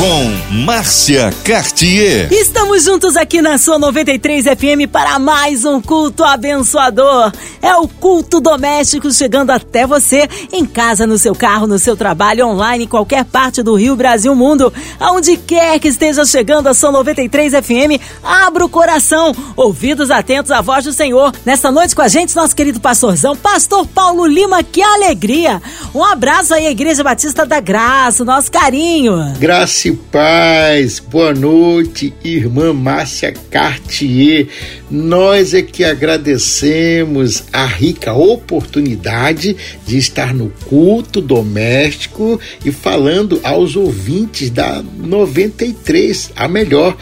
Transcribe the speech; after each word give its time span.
com 0.00 0.54
Márcia 0.64 1.30
Cartier. 1.44 2.32
Estamos 2.32 2.84
juntos 2.84 3.18
aqui 3.18 3.42
na 3.42 3.58
sua 3.58 3.78
93 3.78 4.46
FM 4.46 4.90
para 4.90 5.18
mais 5.18 5.66
um 5.66 5.78
culto 5.78 6.24
abençoador. 6.24 7.30
É 7.60 7.76
o 7.76 7.86
culto 7.86 8.40
doméstico 8.40 9.12
chegando 9.12 9.50
até 9.50 9.86
você 9.86 10.26
em 10.50 10.64
casa, 10.64 11.06
no 11.06 11.18
seu 11.18 11.34
carro, 11.34 11.66
no 11.66 11.78
seu 11.78 11.94
trabalho, 11.98 12.46
online, 12.46 12.84
em 12.84 12.88
qualquer 12.88 13.26
parte 13.26 13.62
do 13.62 13.74
Rio, 13.74 13.94
Brasil, 13.94 14.34
mundo. 14.34 14.72
Aonde 14.98 15.36
quer 15.36 15.78
que 15.78 15.88
esteja 15.88 16.24
chegando 16.24 16.68
a 16.68 16.72
sua 16.72 16.90
93 16.90 17.52
FM, 17.52 18.00
abra 18.22 18.64
o 18.64 18.70
coração, 18.70 19.36
ouvidos 19.54 20.10
atentos 20.10 20.50
à 20.50 20.62
voz 20.62 20.82
do 20.82 20.94
Senhor. 20.94 21.30
Nesta 21.44 21.70
noite 21.70 21.94
com 21.94 22.00
a 22.00 22.08
gente, 22.08 22.34
nosso 22.34 22.56
querido 22.56 22.80
pastorzão, 22.80 23.36
Pastor 23.36 23.86
Paulo 23.86 24.26
Lima, 24.26 24.62
que 24.62 24.80
alegria! 24.80 25.60
Um 25.94 26.02
abraço 26.02 26.54
aí, 26.54 26.68
Igreja 26.68 27.04
Batista 27.04 27.44
da 27.44 27.60
Graça, 27.60 28.24
nosso 28.24 28.50
carinho. 28.50 29.34
Graça 29.38 29.89
e 29.90 29.92
paz, 29.92 31.00
boa 31.00 31.34
noite, 31.34 32.14
irmã 32.22 32.72
Márcia 32.72 33.32
Cartier. 33.50 34.46
Nós 34.88 35.52
é 35.52 35.62
que 35.62 35.82
agradecemos 35.82 37.42
a 37.52 37.64
rica 37.66 38.12
oportunidade 38.12 39.56
de 39.84 39.98
estar 39.98 40.32
no 40.32 40.50
culto 40.68 41.20
doméstico 41.20 42.38
e 42.64 42.70
falando 42.70 43.40
aos 43.42 43.74
ouvintes 43.74 44.48
da 44.50 44.80
93, 44.80 46.30
a 46.36 46.46
melhor 46.46 46.96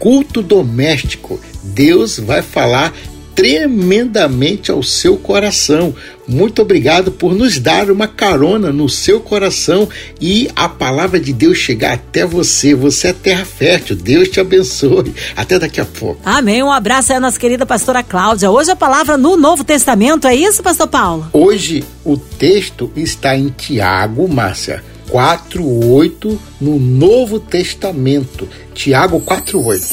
culto 0.00 0.42
doméstico. 0.42 1.38
Deus 1.62 2.18
vai 2.18 2.42
falar 2.42 2.92
tremendamente 3.34 4.70
ao 4.70 4.82
seu 4.82 5.16
coração. 5.16 5.94
Muito 6.26 6.62
obrigado 6.62 7.12
por 7.12 7.34
nos 7.34 7.58
dar 7.58 7.90
uma 7.90 8.06
carona 8.06 8.72
no 8.72 8.88
seu 8.88 9.20
coração 9.20 9.88
e 10.20 10.48
a 10.56 10.68
palavra 10.68 11.20
de 11.20 11.32
Deus 11.32 11.58
chegar 11.58 11.94
até 11.94 12.24
você. 12.24 12.74
Você 12.74 13.08
é 13.08 13.12
terra 13.12 13.44
fértil. 13.44 13.96
Deus 13.96 14.28
te 14.28 14.40
abençoe. 14.40 15.14
Até 15.36 15.58
daqui 15.58 15.80
a 15.80 15.84
pouco. 15.84 16.20
Amém. 16.24 16.62
Um 16.62 16.72
abraço 16.72 17.12
aí 17.12 17.18
à 17.18 17.20
nossa 17.20 17.38
querida 17.38 17.66
pastora 17.66 18.02
Cláudia. 18.02 18.50
Hoje 18.50 18.70
a 18.70 18.76
palavra 18.76 19.18
no 19.18 19.36
Novo 19.36 19.64
Testamento, 19.64 20.26
é 20.26 20.34
isso, 20.34 20.62
pastor 20.62 20.88
Paulo? 20.88 21.28
Hoje 21.32 21.84
o 22.04 22.16
texto 22.16 22.90
está 22.96 23.36
em 23.36 23.48
Tiago, 23.48 24.26
Márcia. 24.28 24.82
4:8 25.10 26.38
no 26.60 26.78
Novo 26.78 27.38
Testamento. 27.38 28.48
Tiago 28.72 29.20
4:8. 29.20 29.84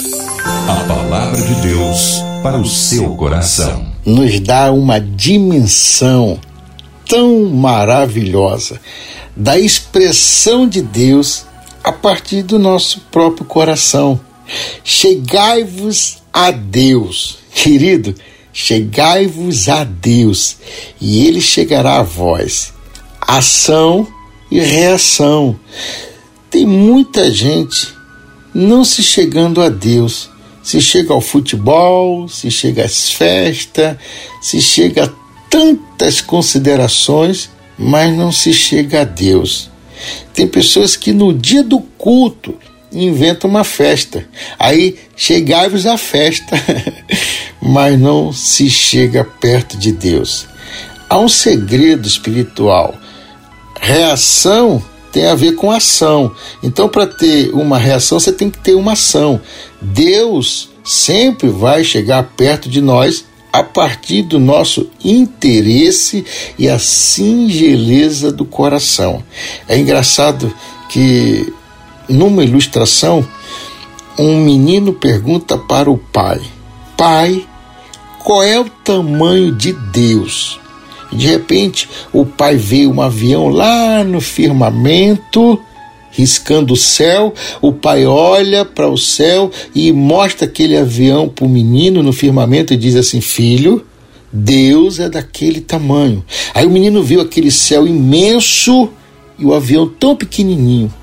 A 0.67 0.83
palavra 0.87 1.41
de 1.41 1.61
Deus 1.61 2.30
para 2.41 2.57
o 2.57 2.65
seu 2.65 3.15
coração. 3.15 3.85
Nos 4.05 4.39
dá 4.39 4.71
uma 4.71 4.99
dimensão 4.99 6.39
tão 7.07 7.45
maravilhosa 7.45 8.79
da 9.35 9.59
expressão 9.59 10.67
de 10.67 10.81
Deus 10.81 11.45
a 11.83 11.91
partir 11.91 12.41
do 12.41 12.57
nosso 12.57 13.01
próprio 13.11 13.45
coração. 13.45 14.19
Chegai-vos 14.83 16.17
a 16.33 16.51
Deus, 16.51 17.37
querido, 17.53 18.15
chegai-vos 18.51 19.69
a 19.69 19.83
Deus, 19.83 20.57
e 20.99 21.25
ele 21.25 21.41
chegará 21.41 21.99
a 21.99 22.03
vós. 22.03 22.73
Ação 23.21 24.07
e 24.49 24.59
reação. 24.59 25.57
Tem 26.49 26.65
muita 26.65 27.31
gente 27.31 27.93
não 28.53 28.83
se 28.83 29.01
chegando 29.01 29.61
a 29.61 29.69
Deus 29.69 30.30
se 30.63 30.81
chega 30.81 31.13
ao 31.13 31.21
futebol, 31.21 32.27
se 32.27 32.51
chega 32.51 32.85
às 32.85 33.11
festas, 33.11 33.97
se 34.41 34.61
chega 34.61 35.05
a 35.05 35.09
tantas 35.49 36.21
considerações, 36.21 37.49
mas 37.77 38.15
não 38.15 38.31
se 38.31 38.53
chega 38.53 39.01
a 39.01 39.03
Deus. 39.03 39.69
Tem 40.33 40.47
pessoas 40.47 40.95
que 40.95 41.11
no 41.11 41.33
dia 41.33 41.63
do 41.63 41.79
culto 41.79 42.57
inventam 42.91 43.49
uma 43.49 43.63
festa. 43.63 44.25
Aí 44.57 44.97
chegai-vos 45.15 45.85
à 45.85 45.97
festa, 45.97 46.55
mas 47.61 47.99
não 47.99 48.31
se 48.33 48.69
chega 48.69 49.23
perto 49.23 49.77
de 49.77 49.91
Deus. 49.91 50.47
Há 51.09 51.19
um 51.19 51.29
segredo 51.29 52.07
espiritual. 52.07 52.95
Reação 53.79 54.83
tem 55.11 55.25
a 55.27 55.35
ver 55.35 55.53
com 55.53 55.71
ação. 55.71 56.31
Então, 56.63 56.87
para 56.87 57.05
ter 57.05 57.53
uma 57.53 57.77
reação, 57.77 58.19
você 58.19 58.31
tem 58.31 58.49
que 58.49 58.59
ter 58.59 58.75
uma 58.75 58.93
ação. 58.93 59.41
Deus 59.81 60.69
sempre 60.83 61.49
vai 61.49 61.83
chegar 61.83 62.23
perto 62.35 62.69
de 62.69 62.81
nós 62.81 63.25
a 63.51 63.63
partir 63.63 64.23
do 64.23 64.39
nosso 64.39 64.89
interesse 65.03 66.25
e 66.57 66.69
a 66.69 66.79
singeleza 66.79 68.31
do 68.31 68.45
coração. 68.45 69.23
É 69.67 69.77
engraçado 69.77 70.53
que 70.89 71.53
numa 72.07 72.43
ilustração 72.43 73.27
um 74.17 74.37
menino 74.37 74.93
pergunta 74.93 75.57
para 75.57 75.91
o 75.91 75.97
pai: 75.97 76.41
Pai, 76.95 77.45
qual 78.23 78.43
é 78.43 78.59
o 78.59 78.69
tamanho 78.69 79.51
de 79.51 79.73
Deus? 79.73 80.60
De 81.11 81.27
repente, 81.27 81.89
o 82.13 82.25
pai 82.25 82.55
vê 82.55 82.87
um 82.87 83.01
avião 83.01 83.49
lá 83.49 84.03
no 84.03 84.21
firmamento, 84.21 85.59
riscando 86.11 86.73
o 86.73 86.77
céu. 86.77 87.33
O 87.61 87.73
pai 87.73 88.05
olha 88.05 88.63
para 88.63 88.87
o 88.87 88.97
céu 88.97 89.51
e 89.75 89.91
mostra 89.91 90.45
aquele 90.45 90.77
avião 90.77 91.27
para 91.27 91.45
o 91.45 91.49
menino 91.49 92.01
no 92.01 92.13
firmamento 92.13 92.73
e 92.73 92.77
diz 92.77 92.95
assim: 92.95 93.19
Filho, 93.19 93.85
Deus 94.31 94.99
é 94.99 95.09
daquele 95.09 95.59
tamanho. 95.59 96.23
Aí 96.53 96.65
o 96.65 96.71
menino 96.71 97.03
viu 97.03 97.19
aquele 97.19 97.51
céu 97.51 97.85
imenso 97.85 98.89
e 99.37 99.45
o 99.45 99.53
avião 99.53 99.87
tão 99.87 100.15
pequenininho. 100.15 100.93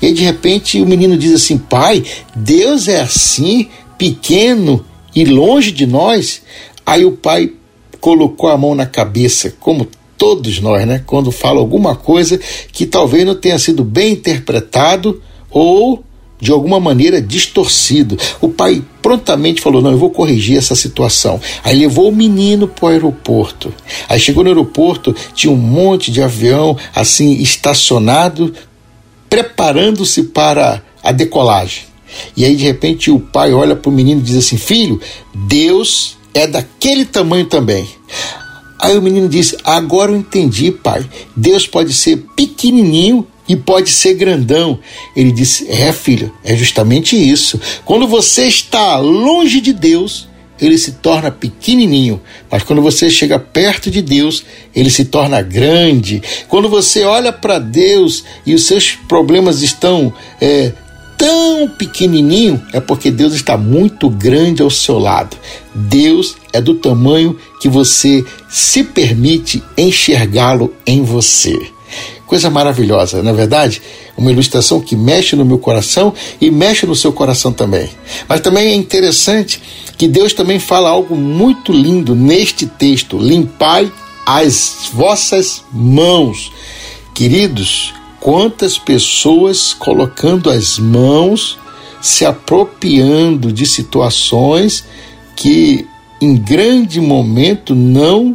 E 0.00 0.06
aí, 0.06 0.12
de 0.12 0.22
repente, 0.22 0.80
o 0.80 0.86
menino 0.86 1.16
diz 1.16 1.34
assim: 1.34 1.58
Pai, 1.58 2.02
Deus 2.34 2.88
é 2.88 3.00
assim, 3.00 3.68
pequeno 3.98 4.84
e 5.14 5.24
longe 5.24 5.70
de 5.70 5.86
nós. 5.86 6.42
Aí 6.86 7.04
o 7.04 7.12
pai 7.12 7.52
colocou 8.04 8.50
a 8.50 8.58
mão 8.58 8.74
na 8.74 8.84
cabeça, 8.84 9.54
como 9.58 9.88
todos 10.18 10.60
nós, 10.60 10.86
né? 10.86 11.02
Quando 11.06 11.32
fala 11.32 11.58
alguma 11.58 11.96
coisa 11.96 12.38
que 12.70 12.84
talvez 12.84 13.24
não 13.24 13.34
tenha 13.34 13.58
sido 13.58 13.82
bem 13.82 14.12
interpretado 14.12 15.22
ou 15.50 16.04
de 16.38 16.52
alguma 16.52 16.78
maneira 16.78 17.18
distorcido. 17.22 18.18
O 18.42 18.50
pai 18.50 18.84
prontamente 19.00 19.62
falou: 19.62 19.80
Não, 19.80 19.92
eu 19.92 19.96
vou 19.96 20.10
corrigir 20.10 20.58
essa 20.58 20.74
situação. 20.74 21.40
Aí 21.64 21.78
levou 21.78 22.10
o 22.10 22.14
menino 22.14 22.68
para 22.68 22.84
o 22.84 22.88
aeroporto. 22.88 23.72
Aí 24.06 24.20
chegou 24.20 24.44
no 24.44 24.50
aeroporto, 24.50 25.16
tinha 25.34 25.50
um 25.50 25.56
monte 25.56 26.12
de 26.12 26.20
avião 26.20 26.76
assim 26.94 27.32
estacionado, 27.40 28.52
preparando-se 29.30 30.24
para 30.24 30.82
a 31.02 31.10
decolagem. 31.10 31.84
E 32.36 32.44
aí 32.44 32.54
de 32.54 32.64
repente 32.64 33.10
o 33.10 33.18
pai 33.18 33.54
olha 33.54 33.74
para 33.74 33.88
o 33.88 33.92
menino 33.94 34.20
e 34.20 34.24
diz 34.24 34.36
assim: 34.36 34.58
Filho, 34.58 35.00
Deus 35.34 36.18
é 36.34 36.46
daquele 36.46 37.04
tamanho 37.04 37.46
também. 37.46 37.88
Aí 38.78 38.98
o 38.98 39.02
menino 39.02 39.28
disse: 39.28 39.56
Agora 39.64 40.12
eu 40.12 40.16
entendi, 40.16 40.70
pai. 40.70 41.08
Deus 41.34 41.66
pode 41.66 41.94
ser 41.94 42.18
pequenininho 42.36 43.26
e 43.48 43.56
pode 43.56 43.88
ser 43.88 44.14
grandão. 44.14 44.78
Ele 45.16 45.32
disse: 45.32 45.70
É, 45.70 45.92
filho, 45.92 46.32
é 46.44 46.54
justamente 46.54 47.16
isso. 47.16 47.58
Quando 47.84 48.06
você 48.06 48.46
está 48.46 48.98
longe 48.98 49.60
de 49.60 49.72
Deus, 49.72 50.28
ele 50.60 50.78
se 50.78 50.92
torna 50.92 51.30
pequenininho, 51.30 52.20
mas 52.50 52.62
quando 52.62 52.80
você 52.80 53.10
chega 53.10 53.38
perto 53.38 53.90
de 53.90 54.00
Deus, 54.00 54.44
ele 54.74 54.88
se 54.88 55.04
torna 55.06 55.42
grande. 55.42 56.22
Quando 56.48 56.68
você 56.68 57.04
olha 57.04 57.32
para 57.32 57.58
Deus 57.58 58.24
e 58.46 58.54
os 58.54 58.66
seus 58.66 58.92
problemas 58.92 59.62
estão 59.62 60.12
é, 60.40 60.72
tão 61.16 61.68
pequenininho 61.68 62.62
é 62.72 62.80
porque 62.80 63.10
Deus 63.10 63.34
está 63.34 63.56
muito 63.56 64.08
grande 64.08 64.62
ao 64.62 64.70
seu 64.70 64.98
lado. 64.98 65.36
Deus 65.74 66.36
é 66.52 66.60
do 66.60 66.74
tamanho 66.74 67.36
que 67.60 67.68
você 67.68 68.24
se 68.48 68.84
permite 68.84 69.62
enxergá-lo 69.76 70.72
em 70.86 71.02
você. 71.02 71.58
Coisa 72.26 72.50
maravilhosa, 72.50 73.22
não 73.22 73.30
é 73.32 73.34
verdade? 73.34 73.82
Uma 74.16 74.32
ilustração 74.32 74.80
que 74.80 74.96
mexe 74.96 75.36
no 75.36 75.44
meu 75.44 75.58
coração 75.58 76.12
e 76.40 76.50
mexe 76.50 76.86
no 76.86 76.96
seu 76.96 77.12
coração 77.12 77.52
também. 77.52 77.90
Mas 78.28 78.40
também 78.40 78.68
é 78.68 78.74
interessante 78.74 79.60
que 79.96 80.08
Deus 80.08 80.32
também 80.32 80.58
fala 80.58 80.88
algo 80.88 81.14
muito 81.14 81.72
lindo 81.72 82.14
neste 82.14 82.66
texto: 82.66 83.18
limpai 83.18 83.92
as 84.26 84.90
vossas 84.92 85.62
mãos. 85.72 86.50
Queridos, 87.14 87.92
quantas 88.24 88.78
pessoas 88.78 89.74
colocando 89.74 90.48
as 90.48 90.78
mãos, 90.78 91.58
se 92.00 92.24
apropriando 92.24 93.52
de 93.52 93.66
situações 93.66 94.82
que 95.36 95.86
em 96.22 96.34
grande 96.34 97.02
momento 97.02 97.74
não 97.74 98.34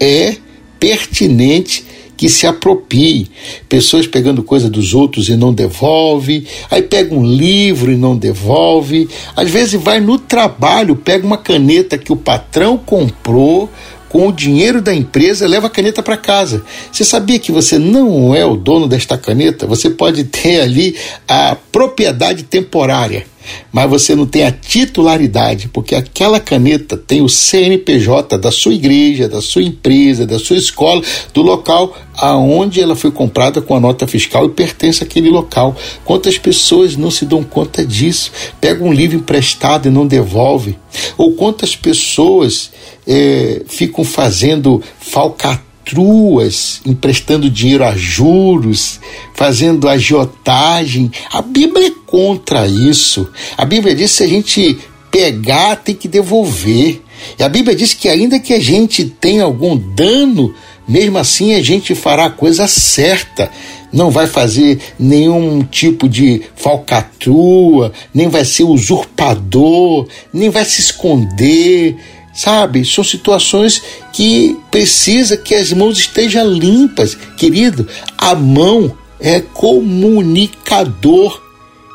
é 0.00 0.34
pertinente 0.80 1.86
que 2.16 2.28
se 2.28 2.48
apropie. 2.48 3.30
Pessoas 3.68 4.08
pegando 4.08 4.42
coisa 4.42 4.68
dos 4.68 4.92
outros 4.92 5.28
e 5.28 5.36
não 5.36 5.54
devolve, 5.54 6.44
aí 6.68 6.82
pega 6.82 7.14
um 7.14 7.24
livro 7.24 7.92
e 7.92 7.96
não 7.96 8.16
devolve. 8.16 9.08
Às 9.36 9.48
vezes 9.48 9.80
vai 9.80 10.00
no 10.00 10.18
trabalho, 10.18 10.96
pega 10.96 11.24
uma 11.24 11.38
caneta 11.38 11.96
que 11.96 12.12
o 12.12 12.16
patrão 12.16 12.76
comprou, 12.76 13.70
com 14.08 14.26
o 14.26 14.32
dinheiro 14.32 14.80
da 14.80 14.94
empresa, 14.94 15.46
leva 15.46 15.66
a 15.66 15.70
caneta 15.70 16.02
para 16.02 16.16
casa. 16.16 16.62
Você 16.90 17.04
sabia 17.04 17.38
que 17.38 17.52
você 17.52 17.78
não 17.78 18.34
é 18.34 18.44
o 18.44 18.56
dono 18.56 18.88
desta 18.88 19.18
caneta? 19.18 19.66
Você 19.66 19.90
pode 19.90 20.24
ter 20.24 20.60
ali 20.60 20.96
a 21.26 21.56
propriedade 21.70 22.44
temporária 22.44 23.26
mas 23.72 23.88
você 23.88 24.14
não 24.14 24.26
tem 24.26 24.44
a 24.44 24.52
titularidade, 24.52 25.68
porque 25.68 25.94
aquela 25.94 26.40
caneta 26.40 26.96
tem 26.96 27.22
o 27.22 27.28
CNPJ 27.28 28.38
da 28.38 28.50
sua 28.50 28.74
igreja, 28.74 29.28
da 29.28 29.40
sua 29.40 29.62
empresa, 29.62 30.26
da 30.26 30.38
sua 30.38 30.56
escola, 30.56 31.02
do 31.32 31.42
local 31.42 31.96
aonde 32.16 32.80
ela 32.80 32.96
foi 32.96 33.10
comprada 33.10 33.60
com 33.60 33.76
a 33.76 33.80
nota 33.80 34.06
fiscal 34.06 34.46
e 34.46 34.50
pertence 34.50 35.02
àquele 35.02 35.30
local. 35.30 35.76
Quantas 36.04 36.36
pessoas 36.36 36.96
não 36.96 37.10
se 37.10 37.24
dão 37.24 37.44
conta 37.44 37.86
disso? 37.86 38.32
Pega 38.60 38.82
um 38.82 38.92
livro 38.92 39.16
emprestado 39.16 39.86
e 39.86 39.90
não 39.90 40.06
devolve? 40.06 40.76
Ou 41.16 41.32
quantas 41.32 41.76
pessoas 41.76 42.70
é, 43.08 43.62
ficam 43.66 44.04
fazendo 44.04 44.82
falcatrua 45.00 45.68
falcatruas, 45.88 46.80
emprestando 46.84 47.50
dinheiro 47.50 47.84
a 47.84 47.96
juros, 47.96 49.00
fazendo 49.34 49.88
agiotagem. 49.88 51.10
A 51.32 51.40
Bíblia 51.40 51.88
é 51.88 51.92
contra 52.06 52.66
isso. 52.66 53.28
A 53.56 53.64
Bíblia 53.64 53.94
diz 53.94 54.10
que 54.10 54.16
se 54.18 54.24
a 54.24 54.28
gente 54.28 54.78
pegar, 55.10 55.76
tem 55.76 55.94
que 55.94 56.08
devolver. 56.08 57.02
E 57.38 57.42
a 57.42 57.48
Bíblia 57.48 57.74
diz 57.74 57.94
que 57.94 58.08
ainda 58.08 58.38
que 58.38 58.52
a 58.52 58.60
gente 58.60 59.04
tenha 59.04 59.44
algum 59.44 59.76
dano, 59.76 60.54
mesmo 60.86 61.18
assim 61.18 61.54
a 61.54 61.62
gente 61.62 61.94
fará 61.94 62.26
a 62.26 62.30
coisa 62.30 62.66
certa. 62.68 63.50
Não 63.90 64.10
vai 64.10 64.26
fazer 64.26 64.78
nenhum 64.98 65.62
tipo 65.62 66.08
de 66.08 66.42
falcatrua, 66.54 67.92
nem 68.12 68.28
vai 68.28 68.44
ser 68.44 68.64
usurpador, 68.64 70.06
nem 70.32 70.50
vai 70.50 70.64
se 70.66 70.80
esconder 70.80 71.96
sabe? 72.38 72.84
São 72.84 73.02
situações 73.02 73.82
que 74.12 74.56
precisa 74.70 75.36
que 75.36 75.56
as 75.56 75.72
mãos 75.72 75.98
estejam 75.98 76.48
limpas. 76.48 77.16
Querido, 77.36 77.88
a 78.16 78.36
mão 78.36 78.96
é 79.18 79.40
comunicador 79.40 81.42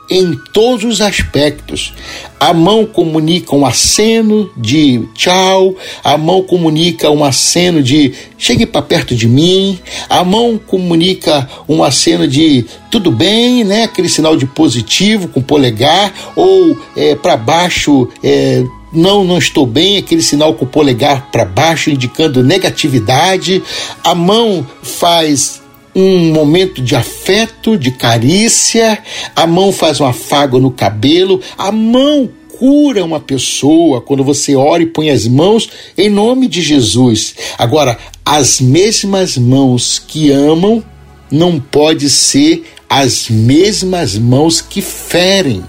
em 0.10 0.38
todos 0.54 0.84
os 0.84 1.02
aspectos. 1.02 1.94
A 2.38 2.54
mão 2.54 2.86
comunica 2.86 3.56
um 3.56 3.66
aceno 3.66 4.52
de 4.58 5.08
tchau, 5.16 5.78
a 6.04 6.18
mão 6.18 6.44
comunica 6.44 7.10
um 7.10 7.24
aceno 7.24 7.82
de 7.82 8.14
chegue 8.38 8.66
para 8.66 8.82
perto 8.82 9.16
de 9.16 9.30
mim, 9.30 9.80
a 10.10 10.26
mão 10.26 10.58
comunica 10.58 11.50
um 11.70 11.82
aceno 11.82 12.28
de 12.28 12.66
tudo 12.92 13.12
bem, 13.12 13.64
né? 13.64 13.84
Aquele 13.84 14.10
sinal 14.10 14.36
de 14.36 14.46
positivo 14.46 15.30
com 15.30 15.42
polegar, 15.42 16.14
ou 16.36 16.78
é, 16.98 17.16
para 17.16 17.38
baixo, 17.38 18.10
é, 18.22 18.62
não, 18.94 19.24
não 19.24 19.38
estou 19.38 19.66
bem, 19.66 19.98
aquele 19.98 20.22
sinal 20.22 20.54
com 20.54 20.66
o 20.66 20.68
polegar 20.68 21.32
para 21.32 21.44
baixo 21.44 21.90
indicando 21.90 22.44
negatividade. 22.44 23.64
A 24.04 24.14
mão 24.14 24.66
faz 24.82 25.62
um 25.96 26.32
momento 26.32 26.82
de 26.82 26.96
afeto, 26.96 27.78
de 27.78 27.92
carícia. 27.92 29.02
A 29.36 29.48
mão 29.48 29.72
faz 29.72 30.00
um 30.00 30.06
afago 30.06 30.60
no 30.60 30.72
cabelo. 30.72 31.42
A 31.58 31.72
mão 31.72 32.30
cura 32.58 33.04
uma 33.04 33.20
pessoa 33.20 34.00
quando 34.00 34.24
você 34.24 34.56
ora 34.56 34.84
e 34.84 34.88
põe 34.88 35.10
as 35.10 35.28
mãos 35.28 35.70
em 35.98 36.10
nome 36.10 36.48
de 36.48 36.62
Jesus. 36.62 37.36
Agora, 37.58 37.98
as 38.24 38.62
mesmas 38.62 39.38
mãos 39.38 40.00
que 40.00 40.32
amam 40.32 40.84
não 41.32 41.60
pode 41.60 42.10
ser 42.10 42.64
as 42.88 43.28
mesmas 43.28 44.18
mãos 44.18 44.62
que 44.62 44.82
ferem. 44.82 45.64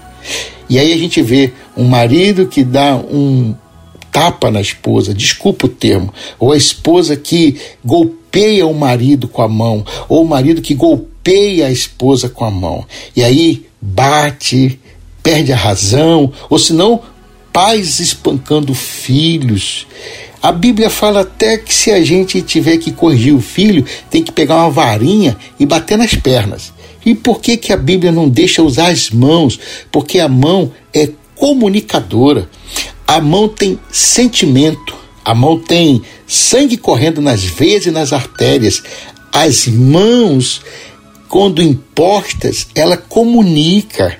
E 0.69 0.79
aí 0.79 0.93
a 0.93 0.97
gente 0.97 1.21
vê 1.21 1.51
um 1.75 1.85
marido 1.85 2.47
que 2.47 2.63
dá 2.63 2.95
um 2.95 3.55
tapa 4.11 4.49
na 4.49 4.61
esposa, 4.61 5.13
desculpa 5.13 5.65
o 5.65 5.69
termo, 5.69 6.13
ou 6.39 6.53
a 6.53 6.57
esposa 6.57 7.17
que 7.17 7.57
golpeia 7.83 8.65
o 8.65 8.73
marido 8.73 9.27
com 9.27 9.41
a 9.41 9.47
mão, 9.47 9.85
ou 10.07 10.23
o 10.23 10.27
marido 10.27 10.61
que 10.61 10.73
golpeia 10.73 11.67
a 11.67 11.71
esposa 11.71 12.29
com 12.29 12.45
a 12.45 12.51
mão. 12.51 12.85
E 13.13 13.21
aí 13.21 13.65
bate, 13.81 14.79
perde 15.21 15.51
a 15.51 15.57
razão, 15.57 16.31
ou 16.49 16.57
senão 16.57 17.01
pais 17.51 17.99
espancando 17.99 18.73
filhos. 18.73 19.85
A 20.41 20.51
Bíblia 20.51 20.89
fala 20.89 21.21
até 21.21 21.57
que 21.57 21.73
se 21.73 21.91
a 21.91 22.03
gente 22.03 22.41
tiver 22.41 22.77
que 22.77 22.91
corrigir 22.91 23.33
o 23.33 23.41
filho, 23.41 23.83
tem 24.09 24.23
que 24.23 24.31
pegar 24.31 24.57
uma 24.57 24.69
varinha 24.69 25.35
e 25.59 25.65
bater 25.65 25.97
nas 25.97 26.15
pernas. 26.15 26.71
E 27.05 27.13
por 27.13 27.41
que, 27.41 27.57
que 27.57 27.73
a 27.73 27.77
Bíblia 27.77 28.11
não 28.11 28.29
deixa 28.29 28.63
usar 28.63 28.87
as 28.87 29.09
mãos? 29.09 29.59
Porque 29.91 30.19
a 30.19 30.29
mão 30.29 30.71
é 30.93 31.09
comunicadora. 31.35 32.49
A 33.07 33.21
mão 33.21 33.47
tem 33.47 33.79
sentimento, 33.91 34.95
a 35.23 35.33
mão 35.33 35.59
tem 35.59 36.01
sangue 36.27 36.77
correndo 36.77 37.21
nas 37.21 37.43
veias 37.43 37.85
e 37.85 37.91
nas 37.91 38.13
artérias. 38.13 38.81
As 39.31 39.67
mãos, 39.67 40.61
quando 41.29 41.61
impostas, 41.61 42.67
ela 42.73 42.97
comunica. 42.97 44.17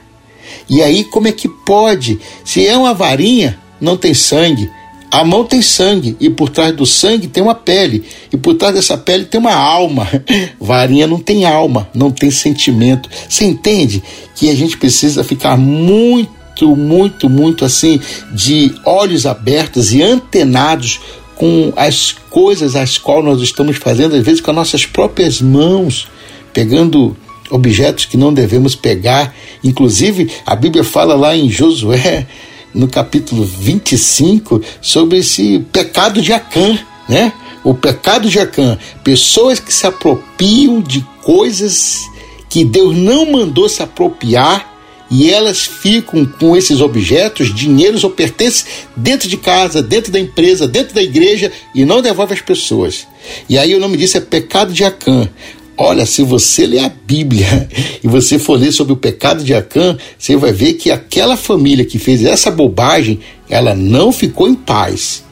E 0.70 0.82
aí, 0.82 1.04
como 1.04 1.28
é 1.28 1.32
que 1.32 1.48
pode? 1.48 2.20
Se 2.44 2.66
é 2.66 2.78
uma 2.78 2.94
varinha, 2.94 3.60
não 3.80 3.98
tem 3.98 4.14
sangue. 4.14 4.70
A 5.12 5.24
mão 5.24 5.46
tem 5.46 5.62
sangue 5.62 6.18
e 6.20 6.30
por 6.30 6.50
trás 6.50 6.76
do 6.76 6.86
sangue 6.86 7.28
tem 7.28 7.42
uma 7.42 7.56
pele 7.56 8.04
e 8.34 8.36
por 8.36 8.56
trás 8.56 8.76
dessa 8.76 8.98
pele 8.98 9.24
tem 9.24 9.40
uma 9.40 9.54
alma. 9.54 10.06
Varinha 10.60 11.08
não 11.08 11.20
tem 11.20 11.46
alma, 11.46 11.88
não 11.94 12.12
tem 12.12 12.30
sentimento. 12.30 13.10
Você 13.30 13.46
entende 13.46 14.04
que 14.36 14.50
a 14.50 14.56
gente 14.56 14.78
precisa 14.78 15.24
ficar 15.24 15.56
muito, 15.56 16.35
muito, 16.64 17.28
muito 17.28 17.66
assim 17.66 18.00
de 18.32 18.74
olhos 18.86 19.26
abertos 19.26 19.94
e 19.94 20.02
antenados 20.02 21.00
com 21.36 21.74
as 21.76 22.14
coisas 22.30 22.76
às 22.76 22.98
quais 22.98 23.26
nós 23.26 23.42
estamos 23.42 23.78
fazendo, 23.78 24.16
às 24.16 24.24
vezes 24.24 24.42
com 24.42 24.52
as 24.52 24.56
nossas 24.56 24.86
próprias 24.86 25.42
mãos, 25.42 26.08
pegando 26.54 27.18
objetos 27.50 28.06
que 28.06 28.18
não 28.18 28.34
devemos 28.34 28.76
pegar. 28.76 29.36
Inclusive, 29.64 30.32
a 30.46 30.56
Bíblia 30.56 30.84
fala 30.84 31.16
lá 31.16 31.36
em 31.36 31.50
Josué 31.50 32.28
no 32.74 32.88
capítulo 32.88 33.44
25 33.44 34.62
sobre 34.82 35.20
esse 35.20 35.60
pecado 35.72 36.22
de 36.22 36.34
Acã, 36.34 36.78
né? 37.08 37.34
O 37.64 37.74
pecado 37.74 38.30
de 38.30 38.40
Acã, 38.40 38.78
pessoas 39.04 39.60
que 39.60 39.74
se 39.74 39.88
apropriam 39.88 40.82
de 40.82 41.06
coisas 41.24 42.04
que 42.50 42.64
Deus 42.64 42.96
não 42.96 43.32
mandou 43.32 43.68
se 43.68 43.82
apropriar 43.82 44.75
e 45.18 45.32
elas 45.32 45.66
ficam 45.66 46.26
com 46.26 46.58
esses 46.58 46.82
objetos, 46.82 47.56
dinheiros 47.56 48.04
ou 48.04 48.10
pertences 48.10 48.66
dentro 48.98 49.30
de 49.30 49.38
casa, 49.38 49.82
dentro 49.82 50.12
da 50.12 50.20
empresa, 50.20 50.68
dentro 50.68 50.94
da 50.94 51.02
igreja 51.02 51.54
e 51.74 51.86
não 51.86 52.02
devolve 52.02 52.34
às 52.34 52.42
pessoas. 52.42 53.08
E 53.48 53.58
aí 53.58 53.74
o 53.74 53.80
nome 53.80 53.96
disso 53.96 54.18
é 54.18 54.20
pecado 54.20 54.74
de 54.74 54.84
Acã. 54.84 55.30
Olha, 55.78 56.06
se 56.06 56.22
você 56.22 56.68
ler 56.68 56.80
a 56.80 56.90
Bíblia 56.90 57.70
e 58.04 58.08
você 58.10 58.38
for 58.38 58.60
ler 58.60 58.74
sobre 58.74 58.92
o 58.92 58.98
pecado 58.98 59.42
de 59.42 59.54
Acã, 59.54 59.98
você 60.20 60.36
vai 60.36 60.52
ver 60.52 60.74
que 60.74 60.92
aquela 60.92 61.38
família 61.38 61.86
que 61.86 61.98
fez 61.98 62.26
essa 62.26 62.52
bobagem, 62.52 63.22
ela 63.50 63.74
não 63.74 64.12
ficou 64.12 64.50
em 64.50 64.56
paz. 64.56 65.24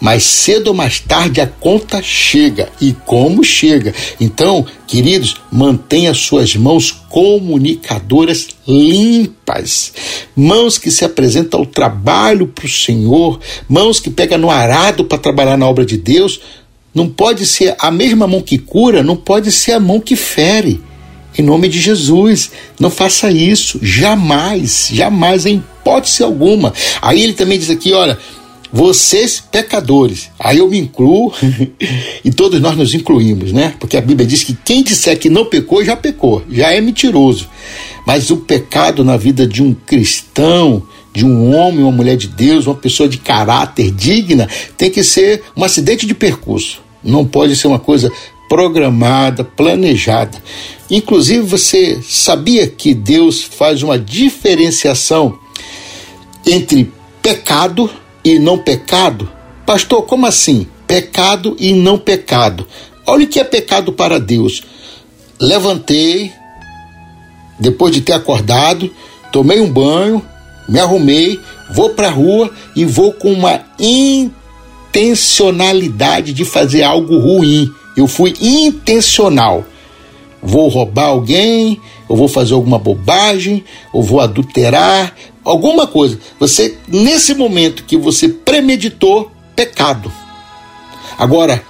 Mas 0.00 0.22
cedo 0.22 0.68
ou 0.68 0.74
mais 0.74 0.98
tarde 0.98 1.40
a 1.40 1.46
conta 1.46 2.02
chega. 2.02 2.70
E 2.80 2.92
como 3.04 3.44
chega? 3.44 3.94
Então, 4.18 4.64
queridos, 4.86 5.36
mantenha 5.52 6.14
suas 6.14 6.56
mãos 6.56 6.90
comunicadoras 7.10 8.48
limpas. 8.66 9.92
Mãos 10.34 10.78
que 10.78 10.90
se 10.90 11.04
apresentam 11.04 11.60
ao 11.60 11.66
trabalho 11.66 12.46
para 12.46 12.64
o 12.64 12.70
Senhor. 12.70 13.38
Mãos 13.68 14.00
que 14.00 14.10
pegam 14.10 14.38
no 14.38 14.50
arado 14.50 15.04
para 15.04 15.18
trabalhar 15.18 15.58
na 15.58 15.68
obra 15.68 15.84
de 15.84 15.98
Deus 15.98 16.40
não 16.94 17.08
pode 17.08 17.46
ser 17.46 17.76
a 17.78 17.90
mesma 17.90 18.26
mão 18.26 18.40
que 18.40 18.58
cura, 18.58 19.02
não 19.02 19.16
pode 19.16 19.52
ser 19.52 19.72
a 19.72 19.80
mão 19.80 20.00
que 20.00 20.16
fere. 20.16 20.80
Em 21.38 21.42
nome 21.42 21.68
de 21.68 21.80
Jesus, 21.80 22.50
não 22.78 22.90
faça 22.90 23.30
isso, 23.30 23.78
jamais, 23.80 24.90
jamais, 24.92 25.46
em 25.46 25.56
hipótese 25.56 26.24
alguma. 26.24 26.72
Aí 27.00 27.22
ele 27.22 27.34
também 27.34 27.58
diz 27.58 27.70
aqui: 27.70 27.92
olha, 27.92 28.18
vocês 28.72 29.40
pecadores. 29.40 30.30
Aí 30.38 30.58
eu 30.58 30.68
me 30.68 30.78
incluo 30.78 31.32
e 32.24 32.30
todos 32.30 32.60
nós 32.60 32.76
nos 32.76 32.94
incluímos, 32.94 33.52
né? 33.52 33.74
Porque 33.80 33.96
a 33.96 34.00
Bíblia 34.00 34.26
diz 34.26 34.44
que 34.44 34.56
quem 34.64 34.82
disser 34.82 35.18
que 35.18 35.28
não 35.28 35.46
pecou, 35.46 35.84
já 35.84 35.96
pecou, 35.96 36.42
já 36.50 36.72
é 36.72 36.80
mentiroso. 36.80 37.48
Mas 38.06 38.30
o 38.30 38.38
pecado 38.38 39.04
na 39.04 39.16
vida 39.16 39.46
de 39.46 39.62
um 39.62 39.74
cristão, 39.74 40.82
de 41.12 41.24
um 41.24 41.54
homem, 41.54 41.82
uma 41.82 41.92
mulher 41.92 42.16
de 42.16 42.28
Deus, 42.28 42.66
uma 42.66 42.74
pessoa 42.74 43.08
de 43.08 43.18
caráter 43.18 43.90
digna, 43.90 44.48
tem 44.76 44.90
que 44.90 45.02
ser 45.02 45.42
um 45.56 45.64
acidente 45.64 46.06
de 46.06 46.14
percurso. 46.14 46.80
Não 47.02 47.24
pode 47.24 47.56
ser 47.56 47.66
uma 47.66 47.78
coisa 47.78 48.12
programada, 48.48 49.44
planejada. 49.44 50.42
Inclusive, 50.90 51.40
você 51.40 52.00
sabia 52.02 52.66
que 52.66 52.92
Deus 52.92 53.42
faz 53.42 53.82
uma 53.82 53.98
diferenciação 53.98 55.38
entre 56.44 56.92
pecado 57.22 57.88
e 58.24 58.38
não 58.38 58.58
pecado? 58.58 59.28
Pastor, 59.66 60.02
como 60.02 60.26
assim? 60.26 60.66
Pecado 60.86 61.56
e 61.58 61.72
não 61.72 61.98
pecado. 61.98 62.66
Olha 63.06 63.24
o 63.24 63.28
que 63.28 63.40
é 63.40 63.44
pecado 63.44 63.92
para 63.92 64.20
Deus. 64.20 64.62
Levantei, 65.40 66.32
depois 67.58 67.94
de 67.94 68.00
ter 68.00 68.12
acordado, 68.12 68.90
tomei 69.32 69.60
um 69.60 69.70
banho, 69.70 70.24
me 70.68 70.78
arrumei, 70.78 71.40
vou 71.72 71.90
para 71.90 72.08
a 72.08 72.12
rua 72.12 72.50
e 72.74 72.84
vou 72.84 73.12
com 73.12 73.32
uma 73.32 73.60
intencionalidade 73.78 76.32
de 76.32 76.44
fazer 76.44 76.82
algo 76.82 77.18
ruim. 77.18 77.72
Eu 77.96 78.06
fui 78.06 78.34
intencional. 78.40 79.64
Vou 80.42 80.68
roubar 80.68 81.06
alguém, 81.06 81.80
ou 82.10 82.16
vou 82.16 82.26
fazer 82.26 82.54
alguma 82.54 82.76
bobagem, 82.76 83.64
ou 83.92 84.02
vou 84.02 84.18
adulterar, 84.18 85.14
alguma 85.44 85.86
coisa. 85.86 86.18
Você, 86.40 86.76
nesse 86.88 87.34
momento 87.34 87.84
que 87.84 87.96
você 87.96 88.28
premeditou, 88.28 89.30
pecado. 89.54 90.10
Agora, 91.16 91.62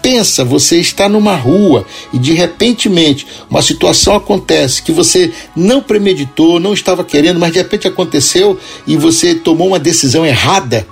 pensa, 0.00 0.44
você 0.44 0.78
está 0.78 1.08
numa 1.08 1.34
rua 1.34 1.84
e 2.12 2.18
de 2.18 2.32
repentemente 2.32 3.26
uma 3.50 3.60
situação 3.60 4.14
acontece 4.14 4.84
que 4.84 4.92
você 4.92 5.32
não 5.56 5.82
premeditou, 5.82 6.60
não 6.60 6.72
estava 6.72 7.02
querendo, 7.02 7.40
mas 7.40 7.50
de 7.50 7.58
repente 7.58 7.88
aconteceu 7.88 8.60
e 8.86 8.96
você 8.96 9.34
tomou 9.34 9.66
uma 9.66 9.80
decisão 9.80 10.24
errada. 10.24 10.86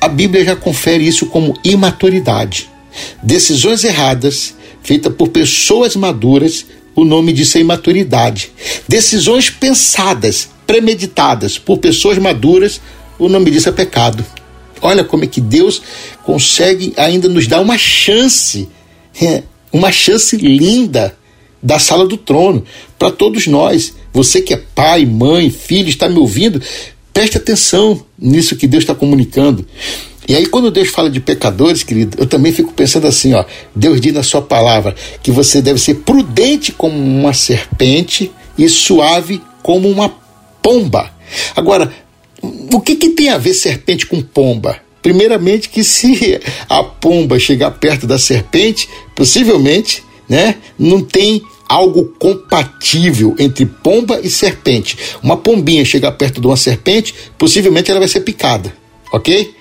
A 0.00 0.08
Bíblia 0.08 0.42
já 0.42 0.56
confere 0.56 1.06
isso 1.06 1.26
como 1.26 1.52
imaturidade. 1.62 2.70
Decisões 3.22 3.84
erradas 3.84 4.54
feitas 4.86 5.12
por 5.12 5.28
pessoas 5.28 5.96
maduras, 5.96 6.64
o 6.96 7.04
nome 7.04 7.32
disso 7.32 7.58
é 7.58 7.60
imaturidade. 7.60 8.50
Decisões 8.88 9.50
pensadas, 9.50 10.48
premeditadas 10.66 11.58
por 11.58 11.76
pessoas 11.76 12.16
maduras, 12.16 12.80
o 13.18 13.28
nome 13.28 13.50
disso 13.50 13.68
é 13.68 13.72
pecado. 13.72 14.24
Olha 14.80 15.04
como 15.04 15.24
é 15.24 15.26
que 15.26 15.40
Deus 15.40 15.82
consegue 16.24 16.94
ainda 16.96 17.28
nos 17.28 17.46
dar 17.46 17.60
uma 17.60 17.76
chance, 17.76 18.68
é, 19.20 19.42
uma 19.70 19.92
chance 19.92 20.36
linda 20.38 21.16
da 21.62 21.78
sala 21.78 22.06
do 22.06 22.16
trono 22.16 22.64
para 22.98 23.10
todos 23.10 23.46
nós. 23.46 23.94
Você 24.12 24.40
que 24.40 24.54
é 24.54 24.62
pai, 24.74 25.04
mãe, 25.04 25.50
filho, 25.50 25.88
está 25.88 26.08
me 26.08 26.18
ouvindo, 26.18 26.62
preste 27.12 27.36
atenção 27.36 28.04
nisso 28.18 28.56
que 28.56 28.66
Deus 28.66 28.84
está 28.84 28.94
comunicando. 28.94 29.66
E 30.28 30.34
aí, 30.34 30.46
quando 30.46 30.70
Deus 30.70 30.88
fala 30.88 31.08
de 31.08 31.20
pecadores, 31.20 31.82
querido, 31.82 32.16
eu 32.20 32.26
também 32.26 32.52
fico 32.52 32.72
pensando 32.72 33.06
assim, 33.06 33.32
ó. 33.32 33.44
Deus 33.74 34.00
diz 34.00 34.12
na 34.12 34.22
sua 34.22 34.42
palavra 34.42 34.94
que 35.22 35.30
você 35.30 35.62
deve 35.62 35.78
ser 35.78 35.94
prudente 35.96 36.72
como 36.72 36.96
uma 36.96 37.32
serpente 37.32 38.32
e 38.58 38.68
suave 38.68 39.40
como 39.62 39.88
uma 39.88 40.12
pomba. 40.60 41.10
Agora, 41.54 41.92
o 42.42 42.80
que, 42.80 42.96
que 42.96 43.10
tem 43.10 43.30
a 43.30 43.38
ver 43.38 43.54
serpente 43.54 44.06
com 44.06 44.20
pomba? 44.20 44.78
Primeiramente, 45.00 45.68
que 45.68 45.84
se 45.84 46.40
a 46.68 46.82
pomba 46.82 47.38
chegar 47.38 47.70
perto 47.72 48.06
da 48.06 48.18
serpente, 48.18 48.88
possivelmente, 49.14 50.02
né, 50.28 50.56
não 50.76 51.00
tem 51.00 51.40
algo 51.68 52.04
compatível 52.18 53.34
entre 53.38 53.66
pomba 53.66 54.20
e 54.22 54.28
serpente. 54.28 54.98
Uma 55.22 55.36
pombinha 55.36 55.84
chegar 55.84 56.12
perto 56.12 56.40
de 56.40 56.46
uma 56.46 56.56
serpente, 56.56 57.14
possivelmente 57.38 57.90
ela 57.90 58.00
vai 58.00 58.08
ser 58.08 58.20
picada, 58.20 58.74
ok? 59.12 59.55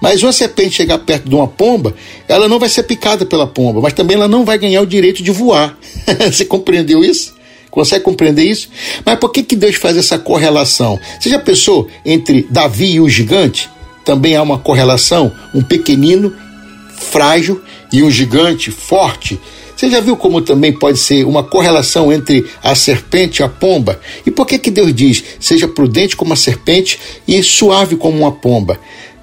Mas 0.00 0.22
uma 0.22 0.32
serpente 0.32 0.76
chegar 0.76 0.98
perto 0.98 1.28
de 1.28 1.34
uma 1.34 1.46
pomba, 1.46 1.94
ela 2.26 2.48
não 2.48 2.58
vai 2.58 2.68
ser 2.68 2.84
picada 2.84 3.26
pela 3.26 3.46
pomba, 3.46 3.80
mas 3.80 3.92
também 3.92 4.16
ela 4.16 4.28
não 4.28 4.44
vai 4.44 4.58
ganhar 4.58 4.80
o 4.80 4.86
direito 4.86 5.22
de 5.22 5.30
voar. 5.30 5.76
Você 6.30 6.44
compreendeu 6.44 7.04
isso? 7.04 7.34
Consegue 7.70 8.04
compreender 8.04 8.44
isso? 8.44 8.68
Mas 9.04 9.18
por 9.18 9.30
que, 9.30 9.42
que 9.42 9.54
Deus 9.54 9.76
faz 9.76 9.96
essa 9.96 10.18
correlação? 10.18 10.98
Você 11.20 11.30
já 11.30 11.38
pensou 11.38 11.88
entre 12.04 12.46
Davi 12.50 12.94
e 12.94 13.00
o 13.00 13.08
gigante? 13.08 13.70
Também 14.04 14.34
há 14.34 14.42
uma 14.42 14.58
correlação, 14.58 15.32
um 15.54 15.62
pequenino, 15.62 16.34
frágil 16.98 17.60
e 17.92 18.02
um 18.02 18.10
gigante 18.10 18.70
forte. 18.70 19.38
Você 19.76 19.88
já 19.88 20.00
viu 20.00 20.16
como 20.16 20.42
também 20.42 20.72
pode 20.72 20.98
ser 20.98 21.24
uma 21.24 21.42
correlação 21.42 22.12
entre 22.12 22.44
a 22.62 22.74
serpente 22.74 23.40
e 23.40 23.42
a 23.42 23.48
pomba? 23.48 23.98
E 24.26 24.30
por 24.30 24.46
que, 24.46 24.58
que 24.58 24.70
Deus 24.70 24.92
diz, 24.92 25.24
seja 25.38 25.66
prudente 25.66 26.16
como 26.16 26.32
a 26.32 26.36
serpente 26.36 26.98
e 27.26 27.42
suave 27.42 27.96
como 27.96 28.18
uma 28.18 28.32
pomba? 28.32 28.78